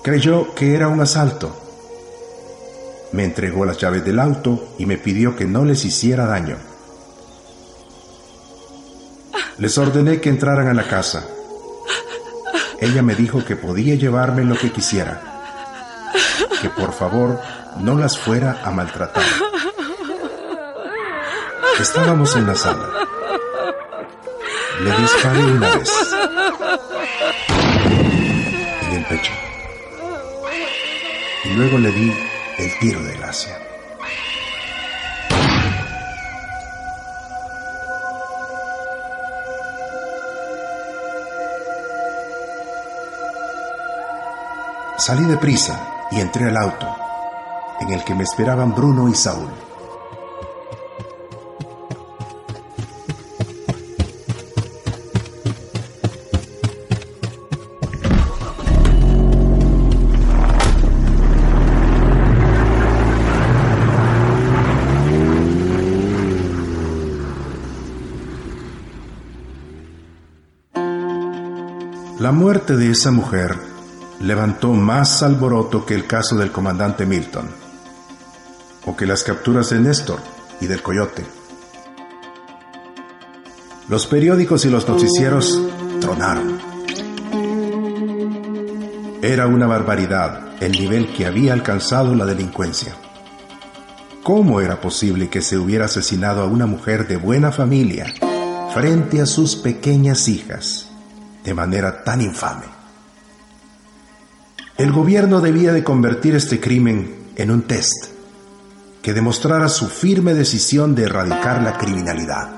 Creyó 0.03 0.53
que 0.53 0.75
era 0.75 0.87
un 0.87 1.01
asalto. 1.01 1.55
Me 3.11 3.23
entregó 3.23 3.65
las 3.65 3.77
llaves 3.77 4.05
del 4.05 4.19
auto 4.19 4.73
y 4.77 4.85
me 4.85 4.97
pidió 4.97 5.35
que 5.35 5.45
no 5.45 5.65
les 5.65 5.85
hiciera 5.85 6.25
daño. 6.25 6.68
Les 9.59 9.77
ordené 9.77 10.21
que 10.21 10.29
entraran 10.29 10.67
a 10.69 10.73
la 10.73 10.83
casa. 10.83 11.25
Ella 12.79 13.01
me 13.01 13.13
dijo 13.13 13.43
que 13.43 13.57
podía 13.57 13.95
llevarme 13.95 14.45
lo 14.45 14.55
que 14.55 14.71
quisiera, 14.71 15.21
que 16.61 16.69
por 16.69 16.93
favor 16.93 17.41
no 17.77 17.97
las 17.97 18.17
fuera 18.17 18.61
a 18.63 18.71
maltratar. 18.71 19.23
Estábamos 21.77 22.35
en 22.37 22.47
la 22.47 22.55
sala. 22.55 22.87
Le 24.81 24.95
disparé 24.97 25.43
una 25.43 25.75
vez 25.75 25.91
en 28.81 28.91
el 28.93 29.05
pecho 29.05 29.31
y 31.43 31.49
luego 31.49 31.77
le 31.79 31.91
di 31.91 32.13
el 32.59 32.79
tiro 32.79 33.03
de 33.03 33.17
gracia. 33.17 33.57
Salí 45.09 45.25
deprisa 45.25 46.05
y 46.11 46.19
entré 46.19 46.45
al 46.45 46.55
auto, 46.55 46.85
en 47.79 47.89
el 47.93 48.03
que 48.03 48.13
me 48.13 48.21
esperaban 48.21 48.75
Bruno 48.75 49.09
y 49.09 49.15
Saúl. 49.15 49.49
La 72.19 72.31
muerte 72.31 72.75
de 72.75 72.91
esa 72.91 73.09
mujer 73.09 73.68
levantó 74.19 74.73
más 74.73 75.23
alboroto 75.23 75.85
que 75.85 75.95
el 75.95 76.05
caso 76.05 76.35
del 76.35 76.51
comandante 76.51 77.05
Milton, 77.05 77.49
o 78.85 78.95
que 78.95 79.05
las 79.05 79.23
capturas 79.23 79.69
de 79.69 79.79
Néstor 79.79 80.19
y 80.59 80.67
del 80.67 80.81
Coyote. 80.81 81.25
Los 83.87 84.07
periódicos 84.07 84.65
y 84.65 84.69
los 84.69 84.87
noticieros 84.87 85.59
tronaron. 85.99 86.59
Era 89.21 89.47
una 89.47 89.67
barbaridad 89.67 90.61
el 90.61 90.73
nivel 90.73 91.13
que 91.13 91.25
había 91.25 91.53
alcanzado 91.53 92.13
la 92.13 92.25
delincuencia. 92.25 92.95
¿Cómo 94.23 94.61
era 94.61 94.79
posible 94.79 95.29
que 95.29 95.41
se 95.41 95.57
hubiera 95.57 95.85
asesinado 95.85 96.43
a 96.43 96.45
una 96.45 96.65
mujer 96.65 97.07
de 97.07 97.17
buena 97.17 97.51
familia 97.51 98.13
frente 98.73 99.21
a 99.21 99.25
sus 99.25 99.55
pequeñas 99.55 100.27
hijas 100.27 100.89
de 101.43 101.53
manera 101.53 102.03
tan 102.03 102.21
infame? 102.21 102.78
El 104.79 104.93
gobierno 104.93 105.41
debía 105.41 105.73
de 105.73 105.83
convertir 105.83 106.35
este 106.35 106.61
crimen 106.61 107.13
en 107.35 107.51
un 107.51 107.63
test 107.63 108.05
que 109.01 109.13
demostrara 109.13 109.67
su 109.67 109.89
firme 109.89 110.33
decisión 110.33 110.95
de 110.95 111.03
erradicar 111.03 111.61
la 111.61 111.77
criminalidad. 111.77 112.49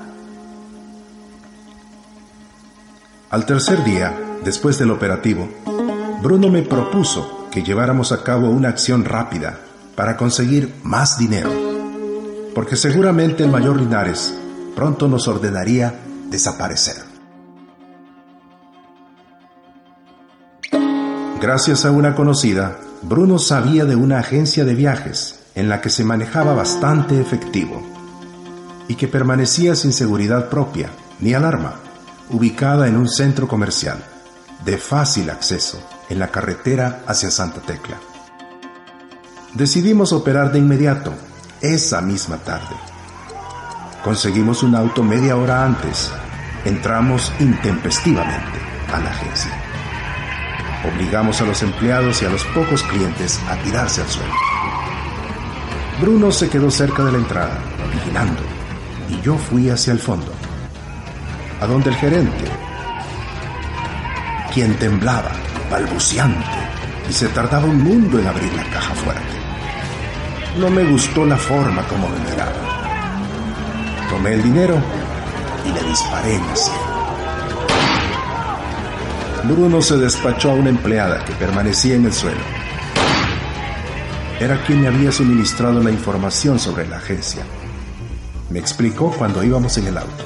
Al 3.28 3.44
tercer 3.44 3.82
día, 3.82 4.16
después 4.44 4.78
del 4.78 4.92
operativo, 4.92 5.48
Bruno 6.22 6.48
me 6.48 6.62
propuso 6.62 7.48
que 7.50 7.64
lleváramos 7.64 8.12
a 8.12 8.22
cabo 8.22 8.50
una 8.50 8.68
acción 8.68 9.04
rápida 9.04 9.58
para 9.96 10.16
conseguir 10.16 10.72
más 10.84 11.18
dinero, 11.18 11.50
porque 12.54 12.76
seguramente 12.76 13.42
el 13.42 13.50
mayor 13.50 13.80
Linares 13.80 14.32
pronto 14.76 15.08
nos 15.08 15.26
ordenaría 15.26 15.98
desaparecer. 16.30 17.11
Gracias 21.42 21.84
a 21.84 21.90
una 21.90 22.14
conocida, 22.14 22.76
Bruno 23.02 23.36
sabía 23.36 23.84
de 23.84 23.96
una 23.96 24.20
agencia 24.20 24.64
de 24.64 24.76
viajes 24.76 25.40
en 25.56 25.68
la 25.68 25.80
que 25.80 25.90
se 25.90 26.04
manejaba 26.04 26.54
bastante 26.54 27.20
efectivo 27.20 27.82
y 28.86 28.94
que 28.94 29.08
permanecía 29.08 29.74
sin 29.74 29.92
seguridad 29.92 30.48
propia 30.48 30.90
ni 31.18 31.34
alarma, 31.34 31.80
ubicada 32.30 32.86
en 32.86 32.96
un 32.96 33.08
centro 33.08 33.48
comercial 33.48 33.98
de 34.64 34.78
fácil 34.78 35.30
acceso 35.30 35.82
en 36.08 36.20
la 36.20 36.28
carretera 36.28 37.02
hacia 37.08 37.32
Santa 37.32 37.60
Tecla. 37.60 37.96
Decidimos 39.52 40.12
operar 40.12 40.52
de 40.52 40.60
inmediato, 40.60 41.12
esa 41.60 42.00
misma 42.02 42.36
tarde. 42.36 42.76
Conseguimos 44.04 44.62
un 44.62 44.76
auto 44.76 45.02
media 45.02 45.36
hora 45.36 45.64
antes. 45.64 46.08
Entramos 46.64 47.32
intempestivamente 47.40 48.60
a 48.92 49.00
la 49.00 49.10
agencia. 49.10 49.61
Obligamos 50.84 51.40
a 51.40 51.44
los 51.44 51.62
empleados 51.62 52.22
y 52.22 52.26
a 52.26 52.30
los 52.30 52.44
pocos 52.46 52.82
clientes 52.82 53.40
a 53.48 53.56
tirarse 53.56 54.02
al 54.02 54.08
suelo. 54.08 54.34
Bruno 56.00 56.32
se 56.32 56.48
quedó 56.48 56.70
cerca 56.70 57.04
de 57.04 57.12
la 57.12 57.18
entrada, 57.18 57.58
vigilando, 57.92 58.42
y 59.08 59.20
yo 59.20 59.36
fui 59.38 59.70
hacia 59.70 59.92
el 59.92 60.00
fondo, 60.00 60.32
a 61.60 61.66
donde 61.66 61.90
el 61.90 61.96
gerente, 61.96 62.44
quien 64.52 64.74
temblaba, 64.78 65.30
balbuceante, 65.70 66.44
y 67.08 67.12
se 67.12 67.28
tardaba 67.28 67.66
un 67.66 67.80
mundo 67.80 68.18
en 68.18 68.26
abrir 68.26 68.52
la 68.54 68.64
caja 68.64 68.94
fuerte. 68.94 69.22
No 70.58 70.68
me 70.68 70.84
gustó 70.84 71.24
la 71.24 71.36
forma 71.36 71.82
como 71.82 72.08
me 72.08 72.18
miraba. 72.30 72.52
Tomé 74.10 74.34
el 74.34 74.42
dinero 74.42 74.76
y 75.64 75.72
le 75.72 75.82
disparé 75.88 76.34
en 76.34 76.46
la 76.46 76.56
sien. 76.56 76.81
Bruno 79.44 79.82
se 79.82 79.96
despachó 79.96 80.52
a 80.52 80.54
una 80.54 80.70
empleada 80.70 81.24
que 81.24 81.32
permanecía 81.34 81.96
en 81.96 82.04
el 82.04 82.12
suelo. 82.12 82.40
Era 84.38 84.64
quien 84.64 84.82
me 84.82 84.88
había 84.88 85.10
suministrado 85.10 85.82
la 85.82 85.90
información 85.90 86.58
sobre 86.58 86.86
la 86.86 86.98
agencia. 86.98 87.42
Me 88.50 88.58
explicó 88.58 89.10
cuando 89.10 89.42
íbamos 89.42 89.76
en 89.78 89.88
el 89.88 89.98
auto. 89.98 90.24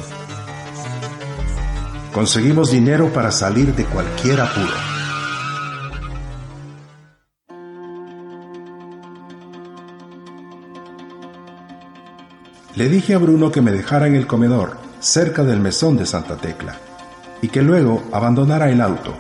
Conseguimos 2.13 2.71
dinero 2.71 3.13
para 3.13 3.31
salir 3.31 3.75
de 3.75 3.85
cualquier 3.85 4.41
apuro. 4.41 4.75
Le 12.75 12.91
dije 12.91 13.15
a 13.15 13.19
Bruno 13.19 13.51
que 13.51 13.63
me 13.63 13.73
dejara 13.73 14.07
en 14.07 14.15
el 14.15 14.27
comedor, 14.27 14.77
cerca 15.01 15.43
del 15.43 15.61
mesón 15.61 15.97
de 15.97 16.05
Santa 16.05 16.37
Tecla, 16.37 16.77
y 17.43 17.49
que 17.49 17.63
luego 17.63 18.03
abandonara 18.13 18.71
el 18.71 18.81
auto, 18.81 19.15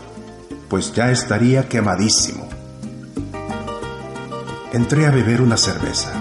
pues 0.69 0.93
ya 0.93 1.11
estaría 1.11 1.69
quemadísimo. 1.69 2.49
Entré 4.73 5.07
a 5.07 5.11
beber 5.11 5.41
una 5.41 5.57
cerveza, 5.57 6.13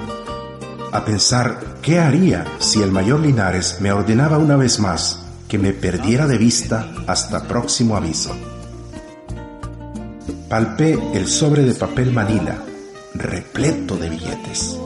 a 0.92 1.04
pensar 1.04 1.78
qué 1.82 2.00
haría 2.00 2.46
si 2.60 2.82
el 2.82 2.92
mayor 2.92 3.20
Linares 3.20 3.78
me 3.82 3.92
ordenaba 3.92 4.38
una 4.38 4.56
vez 4.56 4.80
más 4.80 5.20
que 5.48 5.58
me 5.58 5.74
perdiera 5.74 6.28
de 6.28 6.38
vista 6.38 6.92
hasta 7.08 7.48
próximo 7.48 7.96
aviso. 7.96 8.36
Palpé 10.50 10.98
el 11.14 11.28
sobre 11.28 11.64
de 11.64 11.74
papel 11.74 12.12
manila, 12.14 12.58
repleto 13.14 13.98
de 13.98 14.10
billetes 14.10 14.78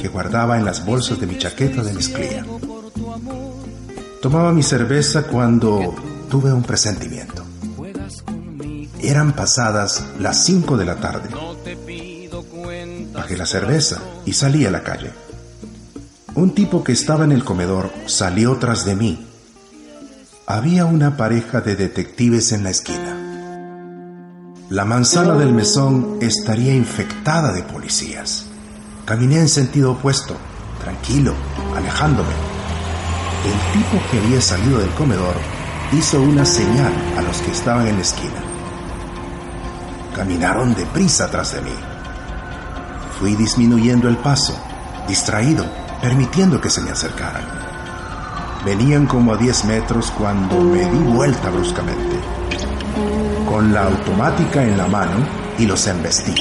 que 0.00 0.08
guardaba 0.08 0.58
en 0.58 0.64
las 0.64 0.84
bolsas 0.84 1.20
de 1.20 1.26
mi 1.26 1.36
chaqueta 1.36 1.82
de 1.82 1.92
mezclilla. 1.92 2.44
Tomaba 4.22 4.52
mi 4.52 4.62
cerveza 4.62 5.24
cuando 5.24 5.94
tuve 6.30 6.52
un 6.52 6.62
presentimiento. 6.62 7.44
Eran 9.02 9.32
pasadas 9.32 10.04
las 10.18 10.44
5 10.44 10.76
de 10.76 10.84
la 10.84 10.96
tarde. 10.96 11.28
Bajé 13.12 13.36
la 13.36 13.46
cerveza 13.46 14.00
y 14.24 14.32
salí 14.32 14.64
a 14.64 14.70
la 14.70 14.84
calle. 14.84 15.10
Un 16.36 16.54
tipo 16.54 16.84
que 16.84 16.92
estaba 16.92 17.24
en 17.24 17.32
el 17.32 17.44
comedor 17.44 17.90
salió 18.06 18.56
tras 18.56 18.84
de 18.84 18.94
mí. 18.94 19.26
Había 20.46 20.84
una 20.84 21.16
pareja 21.16 21.60
de 21.60 21.74
detectives 21.74 22.52
en 22.52 22.62
la 22.62 22.70
esquina. 22.70 23.16
La 24.68 24.84
manzana 24.84 25.34
del 25.34 25.52
mesón 25.52 26.18
estaría 26.20 26.74
infectada 26.74 27.52
de 27.52 27.64
policías. 27.64 28.46
Caminé 29.04 29.40
en 29.40 29.48
sentido 29.48 29.92
opuesto, 29.92 30.36
tranquilo, 30.80 31.34
alejándome. 31.74 32.34
El 33.44 33.72
tipo 33.72 34.00
que 34.10 34.18
había 34.18 34.40
salido 34.40 34.78
del 34.78 34.90
comedor 34.90 35.34
hizo 35.92 36.20
una 36.22 36.44
señal 36.44 36.92
a 37.18 37.22
los 37.22 37.40
que 37.42 37.50
estaban 37.50 37.86
en 37.88 37.96
la 37.96 38.02
esquina. 38.02 38.40
Caminaron 40.14 40.74
deprisa 40.74 41.30
tras 41.30 41.54
de 41.54 41.62
mí. 41.62 41.74
Fui 43.18 43.34
disminuyendo 43.34 44.08
el 44.08 44.16
paso, 44.16 44.56
distraído, 45.08 45.64
permitiendo 46.00 46.60
que 46.60 46.70
se 46.70 46.80
me 46.80 46.90
acercaran. 46.90 47.44
Venían 48.64 49.06
como 49.06 49.32
a 49.32 49.36
10 49.36 49.64
metros 49.64 50.12
cuando 50.16 50.60
me 50.60 50.84
di 50.84 50.98
vuelta 50.98 51.50
bruscamente, 51.50 52.16
con 53.48 53.72
la 53.72 53.84
automática 53.84 54.62
en 54.62 54.76
la 54.76 54.86
mano 54.86 55.26
y 55.58 55.66
los 55.66 55.86
embestí. 55.86 56.34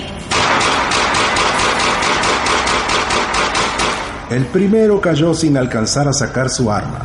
El 4.29 4.45
primero 4.45 5.01
cayó 5.01 5.33
sin 5.33 5.57
alcanzar 5.57 6.07
a 6.07 6.13
sacar 6.13 6.49
su 6.49 6.71
arma. 6.71 6.99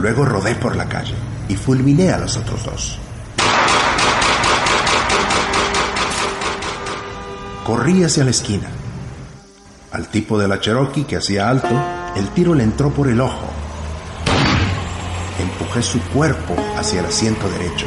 Luego 0.00 0.24
rodé 0.24 0.54
por 0.54 0.76
la 0.76 0.88
calle 0.88 1.14
y 1.46 1.56
fulminé 1.56 2.10
a 2.10 2.16
los 2.18 2.34
otros 2.38 2.64
dos. 2.64 2.98
Corrí 7.64 8.02
hacia 8.02 8.24
la 8.24 8.30
esquina. 8.30 8.68
Al 9.92 10.08
tipo 10.08 10.38
de 10.38 10.48
la 10.48 10.58
Cherokee 10.58 11.04
que 11.04 11.16
hacía 11.16 11.50
alto, 11.50 11.68
el 12.16 12.28
tiro 12.28 12.54
le 12.54 12.64
entró 12.64 12.90
por 12.90 13.08
el 13.08 13.20
ojo. 13.20 13.50
Empujé 15.38 15.82
su 15.82 16.00
cuerpo 16.14 16.56
hacia 16.78 17.00
el 17.00 17.06
asiento 17.06 17.46
derecho 17.50 17.86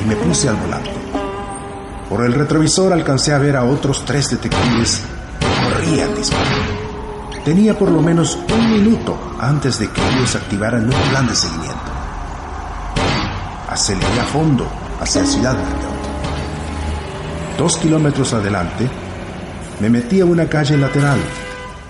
y 0.00 0.08
me 0.08 0.16
puse 0.16 0.48
al 0.48 0.56
volante. 0.56 0.90
Por 2.08 2.24
el 2.24 2.32
retrovisor 2.32 2.94
alcancé 2.94 3.34
a 3.34 3.38
ver 3.38 3.56
a 3.56 3.64
otros 3.64 4.06
tres 4.06 4.30
detectives 4.30 5.02
que 5.38 5.64
corrían 5.64 6.14
disparando. 6.14 6.72
Tenía 7.44 7.78
por 7.78 7.90
lo 7.90 8.00
menos 8.00 8.38
minuto 8.72 9.36
antes 9.38 9.78
de 9.78 9.88
que 9.88 10.00
ellos 10.08 10.34
activaran 10.34 10.84
un 10.84 11.10
plan 11.10 11.26
de 11.26 11.34
seguimiento. 11.34 11.92
Aceleré 13.68 14.20
a 14.20 14.24
fondo 14.24 14.66
hacia 15.00 15.24
Ciudad 15.24 15.54
Mayor. 15.54 15.92
Dos 17.58 17.76
kilómetros 17.76 18.32
adelante, 18.32 18.88
me 19.80 19.90
metí 19.90 20.20
a 20.20 20.24
una 20.24 20.48
calle 20.48 20.76
lateral, 20.76 21.18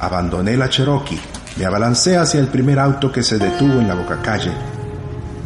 abandoné 0.01 0.57
la 0.57 0.69
Cherokee, 0.69 1.21
me 1.57 1.65
abalancé 1.65 2.17
hacia 2.17 2.41
el 2.41 2.49
primer 2.49 2.79
auto 2.79 3.13
que 3.13 3.23
se 3.23 3.39
detuvo 3.39 3.75
en 3.75 3.89
la 3.89 3.95
boca 3.95 4.21
calle 4.21 4.53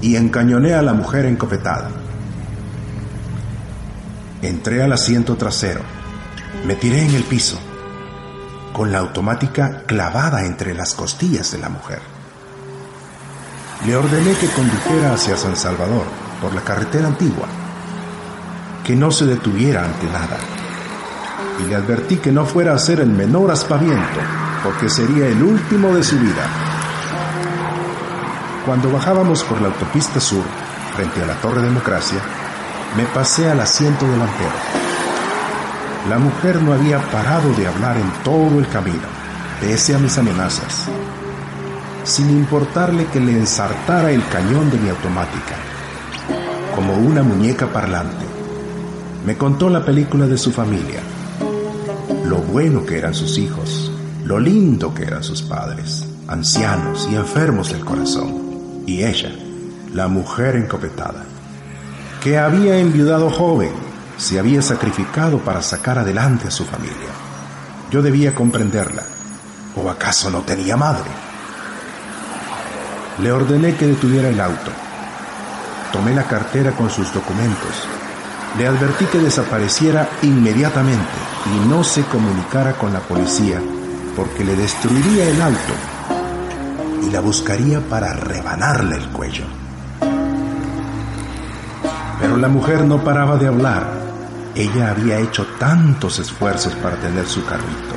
y 0.00 0.16
encañoné 0.16 0.74
a 0.74 0.82
la 0.82 0.94
mujer 0.94 1.26
encofetada. 1.26 1.90
Entré 4.42 4.82
al 4.82 4.92
asiento 4.92 5.36
trasero, 5.36 5.80
me 6.66 6.76
tiré 6.76 7.04
en 7.04 7.14
el 7.14 7.24
piso 7.24 7.58
con 8.76 8.92
la 8.92 8.98
automática 8.98 9.84
clavada 9.86 10.44
entre 10.44 10.74
las 10.74 10.92
costillas 10.92 11.50
de 11.50 11.56
la 11.56 11.70
mujer. 11.70 11.98
Le 13.86 13.96
ordené 13.96 14.34
que 14.34 14.48
condujera 14.48 15.14
hacia 15.14 15.34
San 15.38 15.56
Salvador 15.56 16.04
por 16.42 16.54
la 16.54 16.60
carretera 16.60 17.06
antigua, 17.06 17.46
que 18.84 18.94
no 18.94 19.10
se 19.10 19.24
detuviera 19.24 19.82
ante 19.82 20.04
nada, 20.08 20.36
y 21.58 21.70
le 21.70 21.74
advertí 21.74 22.18
que 22.18 22.30
no 22.30 22.44
fuera 22.44 22.72
a 22.72 22.74
hacer 22.74 23.00
el 23.00 23.08
menor 23.08 23.50
aspaviento, 23.50 24.20
porque 24.62 24.90
sería 24.90 25.26
el 25.26 25.42
último 25.42 25.94
de 25.94 26.04
su 26.04 26.18
vida. 26.18 26.46
Cuando 28.66 28.92
bajábamos 28.92 29.42
por 29.44 29.58
la 29.62 29.68
autopista 29.68 30.20
sur, 30.20 30.44
frente 30.94 31.22
a 31.22 31.26
la 31.26 31.34
Torre 31.36 31.62
Democracia, 31.62 32.20
me 32.94 33.04
pasé 33.04 33.50
al 33.50 33.58
asiento 33.60 34.06
delantero 34.06 34.85
la 36.08 36.18
mujer 36.18 36.62
no 36.62 36.72
había 36.72 37.00
parado 37.10 37.52
de 37.54 37.66
hablar 37.66 37.96
en 37.96 38.10
todo 38.22 38.58
el 38.60 38.68
camino, 38.68 39.08
pese 39.60 39.94
a 39.94 39.98
mis 39.98 40.16
amenazas, 40.18 40.86
sin 42.04 42.30
importarle 42.30 43.06
que 43.06 43.18
le 43.18 43.32
ensartara 43.32 44.12
el 44.12 44.24
cañón 44.28 44.70
de 44.70 44.78
mi 44.78 44.88
automática, 44.88 45.56
como 46.76 46.94
una 46.94 47.22
muñeca 47.22 47.66
parlante. 47.66 48.24
Me 49.24 49.36
contó 49.36 49.68
la 49.68 49.84
película 49.84 50.26
de 50.26 50.38
su 50.38 50.52
familia, 50.52 51.00
lo 52.24 52.36
bueno 52.36 52.86
que 52.86 52.98
eran 52.98 53.14
sus 53.14 53.36
hijos, 53.38 53.90
lo 54.24 54.38
lindo 54.38 54.94
que 54.94 55.02
eran 55.02 55.24
sus 55.24 55.42
padres, 55.42 56.06
ancianos 56.28 57.08
y 57.10 57.16
enfermos 57.16 57.72
del 57.72 57.84
corazón, 57.84 58.82
y 58.86 59.02
ella, 59.02 59.32
la 59.92 60.06
mujer 60.06 60.54
encopetada, 60.54 61.24
que 62.22 62.38
había 62.38 62.78
enviudado 62.78 63.28
joven 63.28 63.85
se 64.16 64.38
había 64.38 64.62
sacrificado 64.62 65.38
para 65.38 65.62
sacar 65.62 65.98
adelante 65.98 66.48
a 66.48 66.50
su 66.50 66.64
familia. 66.64 67.10
Yo 67.90 68.02
debía 68.02 68.34
comprenderla. 68.34 69.02
¿O 69.76 69.90
acaso 69.90 70.30
no 70.30 70.40
tenía 70.40 70.76
madre? 70.76 71.10
Le 73.20 73.30
ordené 73.30 73.76
que 73.76 73.86
detuviera 73.86 74.28
el 74.28 74.40
auto. 74.40 74.70
Tomé 75.92 76.14
la 76.14 76.24
cartera 76.24 76.72
con 76.72 76.90
sus 76.90 77.12
documentos. 77.12 77.86
Le 78.58 78.66
advertí 78.66 79.04
que 79.06 79.18
desapareciera 79.18 80.08
inmediatamente 80.22 81.04
y 81.46 81.68
no 81.68 81.84
se 81.84 82.02
comunicara 82.04 82.72
con 82.72 82.92
la 82.92 83.00
policía 83.00 83.60
porque 84.16 84.44
le 84.44 84.56
destruiría 84.56 85.28
el 85.28 85.42
auto 85.42 85.74
y 87.06 87.10
la 87.10 87.20
buscaría 87.20 87.80
para 87.80 88.14
rebanarle 88.14 88.96
el 88.96 89.08
cuello. 89.10 89.44
Pero 92.18 92.38
la 92.38 92.48
mujer 92.48 92.84
no 92.84 93.04
paraba 93.04 93.36
de 93.36 93.46
hablar 93.46 94.05
ella 94.56 94.90
había 94.90 95.18
hecho 95.18 95.46
tantos 95.58 96.18
esfuerzos 96.18 96.74
para 96.76 96.96
tener 96.96 97.26
su 97.26 97.44
carrito. 97.44 97.94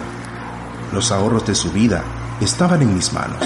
Los 0.92 1.12
ahorros 1.12 1.46
de 1.48 1.56
su 1.56 1.72
vida 1.72 2.04
estaban 2.42 2.82
en 2.82 2.94
mis 2.94 3.14
manos. 3.14 3.42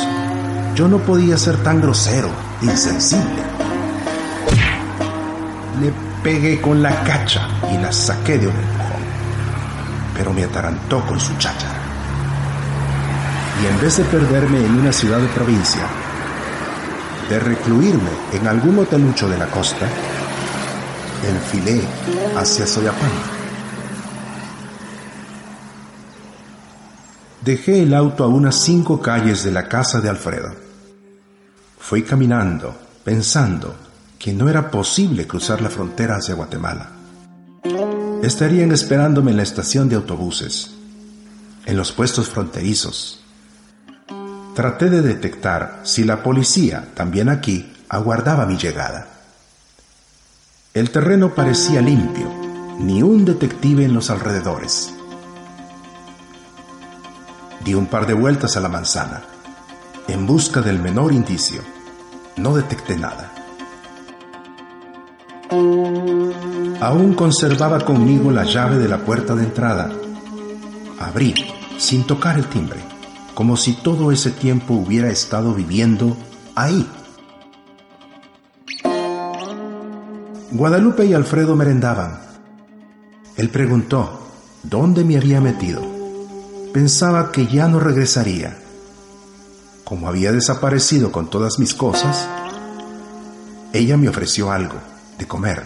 Yo 0.74 0.88
no 0.88 0.98
podía 0.98 1.38
ser 1.38 1.58
tan 1.58 1.80
grosero, 1.80 2.30
insensible. 2.62 3.44
Le 5.80 5.94
pegué 6.24 6.60
con 6.60 6.82
la 6.82 7.04
cacha 7.04 7.48
y 7.72 7.78
la 7.78 7.92
saqué 7.92 8.40
de 8.40 8.48
un 8.48 8.56
empujón, 8.56 9.04
pero 10.16 10.34
me 10.34 10.44
atarantó 10.44 11.06
con 11.06 11.20
su 11.20 11.36
cháchara. 11.38 11.82
Y 13.62 13.68
en 13.68 13.80
vez 13.80 13.98
de 13.98 14.06
perderme 14.06 14.66
en 14.66 14.80
una 14.80 14.92
ciudad 14.92 15.20
de 15.20 15.28
provincia, 15.28 15.84
de 17.30 17.40
recluirme 17.40 18.10
en 18.32 18.48
algún 18.48 18.80
hotelucho 18.80 19.30
de 19.30 19.38
la 19.38 19.46
costa, 19.46 19.86
enfilé 21.30 21.82
hacia 22.38 22.68
Soyapán. 22.68 23.12
Dejé 27.44 27.84
el 27.84 27.94
auto 27.94 28.24
a 28.24 28.28
unas 28.28 28.56
cinco 28.56 29.02
calles 29.02 29.44
de 29.44 29.52
la 29.52 29.68
casa 29.68 30.00
de 30.00 30.10
Alfredo. 30.10 30.54
Fui 31.78 32.04
caminando, 32.04 32.74
pensando 33.04 33.76
que 34.18 34.32
no 34.32 34.48
era 34.48 34.72
posible 34.72 35.28
cruzar 35.28 35.62
la 35.62 35.70
frontera 35.70 36.16
hacia 36.16 36.36
Guatemala. 36.36 36.90
Estarían 38.22 38.72
esperándome 38.72 39.32
en 39.32 39.38
la 39.38 39.44
estación 39.44 39.90
de 39.90 39.98
autobuses, 39.98 40.72
en 41.66 41.76
los 41.76 41.92
puestos 41.92 42.30
fronterizos. 42.30 43.22
Traté 44.56 44.90
de 44.90 45.02
detectar 45.02 45.82
si 45.84 46.06
la 46.06 46.24
policía, 46.24 46.92
también 46.94 47.28
aquí, 47.28 47.74
aguardaba 47.90 48.46
mi 48.46 48.56
llegada. 48.56 49.13
El 50.74 50.90
terreno 50.90 51.36
parecía 51.36 51.82
limpio, 51.82 52.28
ni 52.80 53.04
un 53.04 53.26
detective 53.26 53.86
en 53.86 53.94
los 53.94 54.10
alrededores. 54.10 54.92
Di 57.64 57.76
un 57.76 57.86
par 57.86 58.08
de 58.08 58.16
vueltas 58.16 58.58
a 58.58 58.60
la 58.60 58.70
manzana, 58.70 59.22
en 60.08 60.26
busca 60.26 60.62
del 60.62 60.80
menor 60.80 61.14
indicio. 61.14 61.62
No 62.38 62.56
detecté 62.56 62.98
nada. 62.98 63.32
Aún 66.82 67.14
conservaba 67.14 67.80
conmigo 67.82 68.32
la 68.32 68.44
llave 68.44 68.80
de 68.80 68.88
la 68.88 68.98
puerta 68.98 69.36
de 69.36 69.44
entrada. 69.44 69.92
Abrí, 71.00 71.36
sin 71.78 72.08
tocar 72.08 72.40
el 72.40 72.48
timbre, 72.48 72.80
como 73.36 73.58
si 73.58 73.74
todo 73.74 74.12
ese 74.12 74.32
tiempo 74.32 74.74
hubiera 74.74 75.10
estado 75.10 75.54
viviendo 75.54 76.18
ahí. 76.56 76.90
Guadalupe 80.54 81.04
y 81.06 81.16
Alfredo 81.16 81.56
merendaban. 81.56 82.20
Él 83.38 83.50
preguntó 83.50 84.20
dónde 84.62 85.04
me 85.04 85.18
había 85.18 85.42
metido. 85.42 85.82
Pensaba 86.72 87.32
que 87.32 87.48
ya 87.48 87.68
no 87.68 87.80
regresaría. 87.80 88.56
Como 89.84 90.08
había 90.08 90.32
desaparecido 90.32 91.12
con 91.12 91.28
todas 91.32 91.58
mis 91.58 91.74
cosas, 91.74 92.28
ella 93.74 93.98
me 93.98 94.10
ofreció 94.10 94.52
algo 94.52 94.76
de 95.18 95.26
comer. 95.26 95.66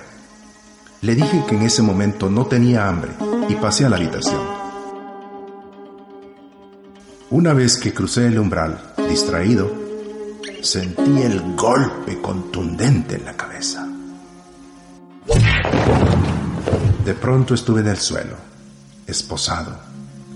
Le 1.01 1.15
dije 1.15 1.43
que 1.49 1.55
en 1.57 1.63
ese 1.63 1.81
momento 1.81 2.29
no 2.29 2.45
tenía 2.45 2.87
hambre 2.87 3.11
y 3.49 3.55
pasé 3.55 3.83
a 3.83 3.89
la 3.89 3.97
habitación. 3.97 4.41
Una 7.29 7.53
vez 7.53 7.75
que 7.75 7.93
crucé 7.93 8.27
el 8.27 8.39
umbral, 8.39 8.93
distraído, 9.09 9.69
sentí 10.61 11.23
el 11.23 11.57
golpe 11.57 12.21
contundente 12.21 13.17
en 13.17 13.25
la 13.25 13.35
cabeza. 13.35 13.86
De 17.07 17.13
pronto 17.13 17.53
estuve 17.53 17.79
en 17.79 17.87
el 17.87 17.95
suelo, 17.95 18.35
esposado, 19.07 19.71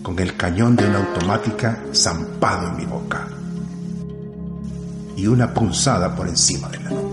con 0.02 0.18
el 0.20 0.38
cañón 0.38 0.78
de 0.78 0.88
una 0.88 1.00
automática 1.00 1.84
zampado 1.94 2.70
en 2.70 2.78
mi 2.78 2.86
boca 2.86 3.28
y 5.18 5.28
una 5.28 5.54
punzada 5.54 6.16
por 6.16 6.30
encima 6.30 6.70
de 6.70 6.80
la 6.80 6.92
nuca. 6.92 7.11